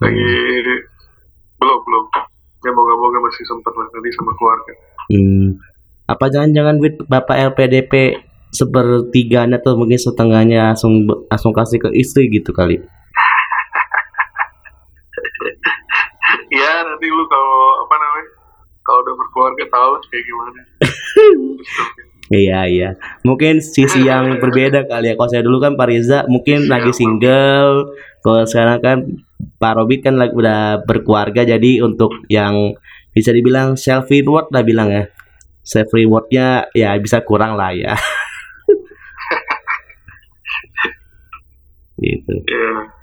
Lagi 0.01 0.32
belum 1.61 1.78
belum 1.84 2.05
ya 2.64 2.70
moga-moga 2.72 3.18
masih 3.28 3.44
sempat 3.44 3.72
lah 3.76 3.86
nanti 3.92 4.11
sama 4.16 4.32
keluarga 4.36 4.72
hmm. 5.12 5.48
apa 6.09 6.24
jangan-jangan 6.32 6.74
duit 6.80 6.94
bapak 7.05 7.36
LPDP 7.53 7.92
sepertiganya 8.51 9.62
atau 9.62 9.78
mungkin 9.78 10.01
setengahnya 10.01 10.74
langsung 10.74 11.07
langsung 11.07 11.53
kasih 11.55 11.78
ke 11.78 11.88
istri 11.94 12.26
gitu 12.32 12.51
kali 12.51 12.82
ya 16.61 16.84
nanti 16.84 17.06
lu 17.08 17.24
kalau 17.24 17.88
apa 17.88 17.94
namanya 17.96 18.28
kalau 18.84 18.98
udah 19.04 19.14
berkeluarga 19.16 19.64
tahu 19.72 19.92
kayak 20.08 20.24
gimana. 20.24 20.61
Iya 22.30 22.62
iya, 22.70 22.90
mungkin 23.26 23.58
sisi 23.58 24.06
yang 24.06 24.38
berbeda 24.38 24.86
kali 24.86 25.11
ya. 25.11 25.18
Kalau 25.18 25.30
saya 25.34 25.42
dulu 25.42 25.58
kan 25.58 25.74
Pak 25.74 25.86
Riza 25.90 26.30
mungkin 26.30 26.70
lagi 26.70 26.94
single, 26.94 27.90
kalau 28.22 28.46
sekarang 28.46 28.78
kan 28.78 28.98
Pak 29.58 29.74
Robit 29.74 30.06
kan 30.06 30.14
udah 30.14 30.86
berkeluarga. 30.86 31.42
Jadi 31.42 31.82
untuk 31.82 32.14
yang 32.30 32.78
bisa 33.11 33.34
dibilang 33.34 33.74
self 33.74 34.06
reward 34.06 34.46
lah 34.54 34.62
bilang 34.62 34.94
ya. 34.94 35.11
Self 35.66 35.90
rewardnya 35.90 36.70
ya 36.70 36.94
bisa 37.02 37.18
kurang 37.26 37.58
lah 37.58 37.74
ya. 37.74 37.98
Gitu. 42.00 42.32
Yeah. 42.48 42.94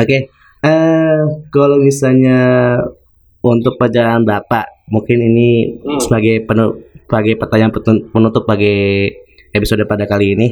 oke. 0.00 0.08
okay. 0.08 0.39
Eh, 0.64 1.20
kalau 1.52 1.76
misalnya 1.80 2.76
untuk 3.40 3.80
perjalanan 3.80 4.24
bapak 4.24 4.88
mungkin 4.92 5.18
ini 5.20 5.80
hmm. 5.80 6.00
sebagai 6.02 6.44
penuh 6.44 6.76
sebagai 7.06 7.40
pertanyaan 7.40 7.72
penutup 8.10 8.44
bagi 8.46 9.10
episode 9.50 9.82
pada 9.88 10.06
kali 10.06 10.36
ini 10.38 10.48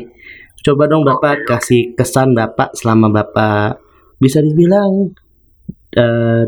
coba 0.64 0.90
dong 0.90 1.06
bapak 1.06 1.46
kasih 1.46 1.94
kesan 1.94 2.34
bapak 2.34 2.74
selama 2.74 3.12
bapak 3.12 3.78
bisa 4.18 4.42
dibilang 4.42 5.14
uh, 5.94 6.44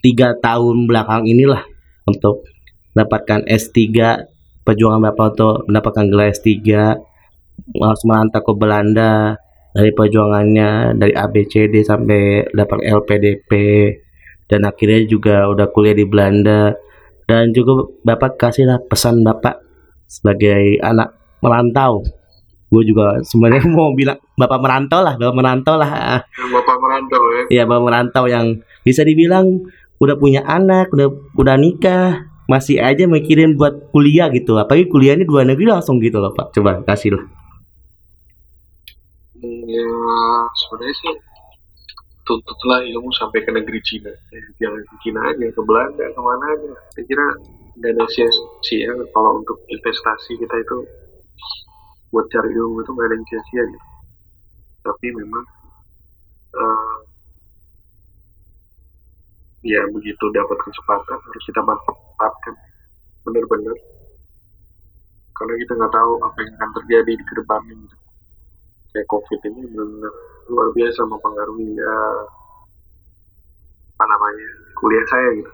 tiga 0.00 0.32
tahun 0.40 0.88
belakang 0.88 1.28
inilah 1.28 1.60
untuk 2.08 2.48
mendapatkan 2.96 3.46
S3 3.46 3.78
perjuangan 4.64 5.02
Bapak 5.12 5.26
untuk 5.36 5.54
mendapatkan 5.68 6.04
gelar 6.08 6.28
S3 6.32 6.50
harus 7.70 8.02
merantau 8.08 8.40
ke 8.40 8.52
Belanda 8.56 9.36
dari 9.70 9.90
perjuangannya 9.94 10.98
dari 10.98 11.14
ABCD 11.14 11.74
sampai 11.86 12.50
dapat 12.50 12.78
LPDP 12.82 13.50
dan 14.50 14.66
akhirnya 14.66 15.06
juga 15.06 15.46
udah 15.46 15.70
kuliah 15.70 15.94
di 15.94 16.06
Belanda. 16.06 16.74
Dan 17.30 17.54
juga 17.54 17.86
Bapak 18.02 18.34
kasihlah 18.34 18.82
pesan 18.90 19.22
Bapak 19.22 19.62
sebagai 20.10 20.82
anak 20.82 21.14
merantau. 21.38 22.02
Gue 22.66 22.82
juga 22.82 23.22
sebenarnya 23.22 23.70
mau 23.78 23.94
bilang 23.94 24.18
bapak 24.34 24.58
merantau 24.58 25.02
lah 25.06 25.14
bapak 25.14 25.36
merantau 25.38 25.74
lah. 25.78 25.90
Bapak 26.26 26.76
merantau 26.82 27.22
ya? 27.30 27.42
Iya 27.50 27.62
bapak 27.70 27.84
merantau 27.86 28.24
yang 28.26 28.46
bisa 28.82 29.06
dibilang 29.06 29.62
udah 30.02 30.18
punya 30.18 30.42
anak 30.42 30.90
udah 30.90 31.06
udah 31.38 31.54
nikah 31.54 32.26
masih 32.50 32.82
aja 32.82 33.06
mikirin 33.06 33.54
buat 33.54 33.94
kuliah 33.94 34.26
gitu. 34.34 34.58
Apalagi 34.58 34.90
kuliahnya 34.90 35.22
dua 35.22 35.46
negeri 35.46 35.70
langsung 35.70 36.02
gitu 36.02 36.18
loh 36.18 36.34
pak. 36.34 36.50
Coba 36.50 36.82
kasih 36.82 37.14
lah 37.14 37.39
ya 39.70 39.88
sebenarnya 40.58 40.96
sih 40.98 41.14
tuntutlah 42.26 42.80
ilmu 42.86 43.10
sampai 43.18 43.42
ke 43.42 43.50
negeri 43.50 43.80
Cina. 43.82 44.10
Eh, 44.10 44.44
jangan 44.62 44.82
ke 44.86 44.94
Cina 45.02 45.20
aja 45.30 45.46
ke 45.50 45.62
Belanda 45.66 46.04
ke 46.06 46.20
mana 46.20 46.44
aja. 46.54 46.70
Saya 46.94 47.04
kira 47.06 47.26
nggak 47.80 47.92
ada 47.96 48.04
sia-sia 48.12 48.92
kalau 49.14 49.40
untuk 49.40 49.58
investasi 49.66 50.38
kita 50.38 50.54
itu 50.62 50.76
buat 52.10 52.26
cari 52.30 52.50
ilmu 52.54 52.82
itu 52.82 52.90
gak 52.90 53.06
ada 53.06 53.14
yang 53.14 53.26
sia-sia 53.30 53.62
gitu. 53.70 53.88
Tapi 54.82 55.06
memang 55.14 55.44
uh, 56.58 56.96
ya 59.62 59.82
begitu 59.94 60.24
dapat 60.34 60.58
kesempatan 60.66 61.18
harus 61.18 61.44
kita 61.46 61.60
manfaatkan 61.62 62.54
benar-benar. 63.26 63.78
Karena 65.34 65.54
kita 65.56 65.72
nggak 65.72 65.94
tahu 65.94 66.12
apa 66.20 66.38
yang 66.44 66.52
akan 66.58 66.70
terjadi 66.82 67.12
di 67.16 67.24
ke 67.24 67.34
depannya 67.38 67.74
gitu. 67.78 67.96
Kayak 68.90 69.06
covid 69.06 69.40
ini 69.46 69.62
benar 69.70 70.12
luar 70.50 70.68
biasa 70.74 71.00
mempengaruhi 71.06 71.78
ya 71.78 71.96
apa 73.94 74.04
namanya 74.08 74.48
kuliah 74.80 75.06
saya 75.12 75.28
gitu. 75.36 75.52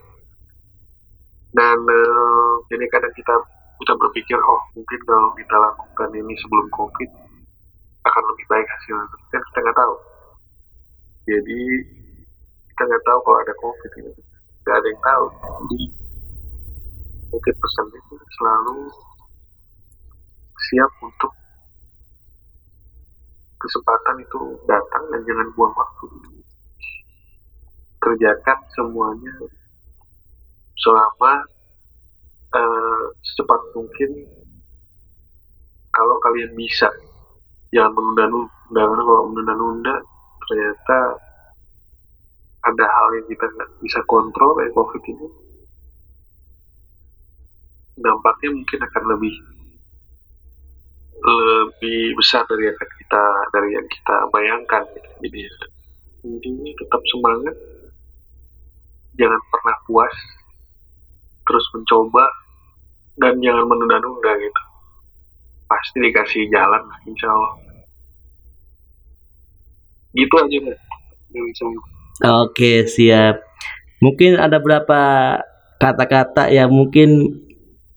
Dan 1.57 1.79
uh, 1.83 2.53
jadi 2.71 2.85
kadang 2.95 3.15
kita 3.17 3.35
kita 3.83 3.93
berpikir 3.99 4.39
oh 4.39 4.63
mungkin 4.73 5.01
kalau 5.05 5.31
kita 5.37 5.57
lakukan 5.57 6.11
ini 6.15 6.33
sebelum 6.41 6.67
covid 6.73 7.11
akan 8.07 8.23
lebih 8.33 8.47
baik 8.49 8.67
hasilnya. 8.71 9.07
Kan 9.35 9.43
kita 9.53 9.59
nggak 9.67 9.79
tahu. 9.79 9.95
Jadi 11.27 11.61
kita 12.71 12.83
nggak 12.87 13.05
tahu 13.05 13.19
kalau 13.27 13.39
ada 13.43 13.55
covid 13.59 13.93
ini 13.99 14.13
nggak 14.65 14.77
ada 14.79 14.89
yang 14.89 15.03
tahu. 15.03 15.27
Jadi 15.67 15.81
mungkin 17.35 17.55
pesan 17.59 17.87
itu 17.93 18.15
selalu 18.39 18.79
siap 20.71 20.93
untuk 21.05 21.33
kesempatan 23.57 24.17
itu 24.21 24.41
datang 24.69 25.05
dan 25.13 25.21
jangan 25.25 25.49
buang 25.57 25.75
waktu. 25.75 26.07
Kerjakan 28.01 28.59
semuanya 28.77 29.35
selama 30.79 31.33
uh, 32.55 33.05
secepat 33.25 33.61
mungkin. 33.75 34.11
Kalau 35.91 36.17
kalian 36.21 36.53
bisa 36.53 36.93
jangan 37.73 37.97
menunda-nunda. 37.97 38.53
Karena 38.67 39.03
kalau 39.03 39.23
menunda-nunda 39.33 39.95
ternyata 40.47 40.99
ada 42.67 42.85
hal 42.85 43.09
yang 43.17 43.27
kita 43.31 43.47
nggak 43.47 43.71
bisa 43.81 43.99
kontrol 44.05 44.59
kayak 44.59 44.75
covid 44.77 45.03
ini. 45.09 45.27
Dampaknya 47.97 48.49
mungkin 48.53 48.81
akan 48.85 49.05
lebih 49.17 49.56
lebih 51.17 52.13
besar 52.19 52.45
dari 52.49 52.69
yang 52.69 52.77
kita 52.77 53.25
dari 53.51 53.69
yang 53.73 53.87
kita 53.89 54.17
bayangkan 54.31 54.83
gitu. 54.93 55.11
jadi 55.25 55.43
intinya 56.27 56.73
tetap 56.77 57.03
semangat 57.09 57.57
jangan 59.17 59.41
pernah 59.49 59.77
puas 59.89 60.15
terus 61.47 61.67
mencoba 61.73 62.25
dan 63.17 63.41
jangan 63.41 63.65
menunda-nunda 63.65 64.33
gitu 64.37 64.63
pasti 65.67 65.97
dikasih 66.05 66.43
jalan 66.53 66.83
insya 67.09 67.33
Allah 67.33 67.55
gitu 70.17 70.35
aja 70.41 70.59
saya 71.37 71.79
Oke, 72.25 72.89
siap. 72.89 73.45
Mungkin 74.01 74.41
ada 74.41 74.57
berapa 74.57 75.01
kata-kata 75.77 76.49
yang 76.49 76.73
mungkin 76.73 77.29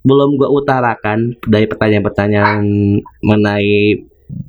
belum 0.03 0.39
gua 0.39 0.49
utarakan 0.51 1.35
dari 1.43 1.67
pertanyaan-pertanyaan 1.67 2.63
mengenai 3.19 3.99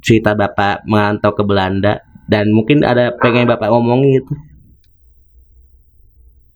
cerita 0.05 0.37
Bapak 0.37 0.87
merantau 0.87 1.35
ke 1.35 1.43
Belanda 1.43 2.05
dan 2.31 2.55
mungkin 2.55 2.87
ada 2.87 3.11
pengen 3.19 3.51
Bapak 3.51 3.69
ngomong 3.73 4.01
gitu. 4.15 4.35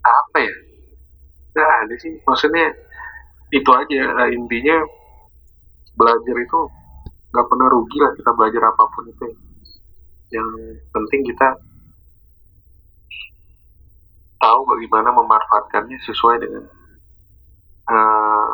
apa 0.04 0.36
ya? 0.36 0.54
Nggak 1.56 1.70
ada 1.86 1.94
sih 1.98 2.12
maksudnya 2.22 2.66
itu 3.50 3.70
aja. 3.72 4.00
Lah, 4.14 4.28
intinya 4.30 4.76
belajar 5.96 6.36
itu 6.36 6.60
nggak 7.34 7.46
pernah 7.50 7.66
rugi 7.70 7.98
lah 7.98 8.12
kita 8.14 8.30
belajar 8.36 8.62
apa 8.68 8.82
pun 8.94 9.04
itu. 9.10 9.26
Yang 10.30 10.48
penting 10.92 11.20
kita 11.34 11.48
tahu 14.38 14.60
bagaimana 14.68 15.08
memanfaatkannya 15.14 15.98
sesuai 16.04 16.36
dengan 16.42 16.64
eh, 17.88 18.48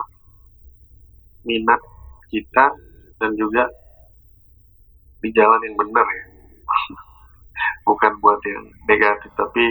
minat 1.45 1.81
kita 2.31 2.73
dan 3.21 3.31
juga 3.37 3.69
di 5.21 5.29
jalan 5.37 5.61
yang 5.65 5.77
benar 5.77 6.07
ya. 6.07 6.25
Bukan 7.89 8.13
buat 8.25 8.41
yang 8.47 8.65
negatif 8.89 9.31
tapi 9.37 9.65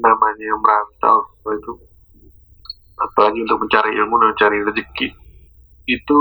namanya 0.00 0.50
merantau 0.58 1.26
itu? 1.50 1.72
Apalagi 3.00 3.40
untuk 3.46 3.64
mencari 3.64 3.96
ilmu 3.96 4.14
dan 4.20 4.28
mencari 4.34 4.58
rezeki. 4.66 5.08
Itu 5.88 6.18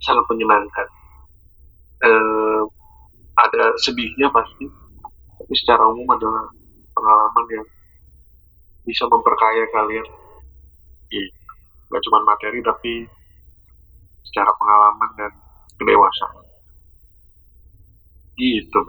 sangat 0.00 0.24
menyenangkan. 0.30 0.88
Eh, 1.98 2.62
ada 3.38 3.64
sedihnya 3.82 4.30
pasti 4.30 4.66
tapi 5.38 5.54
secara 5.54 5.86
umum 5.86 6.04
adalah 6.12 6.44
pengalaman 6.92 7.46
yang 7.54 7.66
bisa 8.82 9.06
memperkaya 9.06 9.64
kalian. 9.70 10.06
Gitu. 11.08 11.37
Gak 11.88 12.02
cuma 12.04 12.18
materi 12.24 12.60
tapi 12.60 12.92
secara 14.28 14.50
pengalaman 14.60 15.10
dan 15.16 15.32
kedewasaan 15.80 16.44
gitu. 18.38 18.80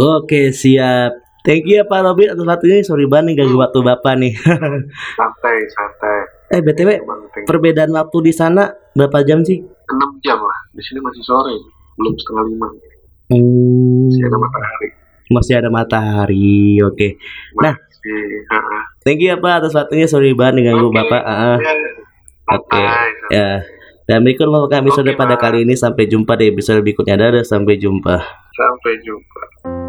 Oke, 0.00 0.50
siap. 0.50 1.12
Thank 1.44 1.68
you 1.68 1.76
ya 1.76 1.84
Pak 1.84 2.00
Robin 2.00 2.32
atas 2.32 2.48
waktunya. 2.48 2.80
Sorry 2.80 3.04
banget 3.04 3.36
nih 3.36 3.44
ganggu 3.44 3.60
waktu 3.60 3.78
Bapak 3.84 4.14
nih. 4.16 4.32
santai 5.20 5.56
santai 5.68 6.18
eh, 6.56 6.60
BTW 6.64 6.90
perbedaan 7.44 7.92
waktu 7.92 8.18
di 8.24 8.32
sana 8.32 8.72
berapa 8.96 9.20
jam 9.26 9.44
sih? 9.44 9.60
6 9.60 10.24
jam 10.24 10.40
lah 10.40 10.58
di 10.72 10.80
sini 10.80 11.04
masih 11.04 11.20
sore 11.20 11.52
belum 12.00 12.14
setengah 12.16 12.44
lima 12.48 12.68
Hmm, 13.24 14.12
masih 14.12 14.24
ada 14.28 14.36
matahari 14.36 14.88
masih 15.32 15.54
ada 15.56 15.68
matahari. 15.72 16.80
Oke. 16.84 17.16
Nah. 17.56 17.72
masih 17.72 18.20
heeh. 18.44 18.82
Thank 19.00 19.24
you 19.24 19.32
ya 19.32 19.40
Pak 19.40 19.64
atas 19.64 19.72
waktunya. 19.72 20.04
Sorry 20.04 20.36
banget 20.36 20.60
nih 20.60 20.64
ganggu 20.72 20.92
Oke. 20.92 20.96
Bapak. 21.00 21.22
Ah, 21.24 21.56
ah. 21.56 21.56
Ya, 21.56 21.72
Oke. 22.52 22.76
santai. 22.76 23.08
Ya. 23.32 23.50
Dan 24.04 24.20
berikut 24.20 24.44
merupakan 24.44 24.84
episode 24.84 25.16
Oke, 25.16 25.16
pada 25.16 25.34
kali 25.40 25.64
ini 25.64 25.72
sampai 25.72 26.04
jumpa 26.04 26.36
di 26.36 26.52
episode 26.52 26.84
berikutnya. 26.84 27.16
Dadah, 27.16 27.44
sampai 27.44 27.80
jumpa. 27.80 28.16
sampai 28.54 28.92
jumpa 29.02 29.83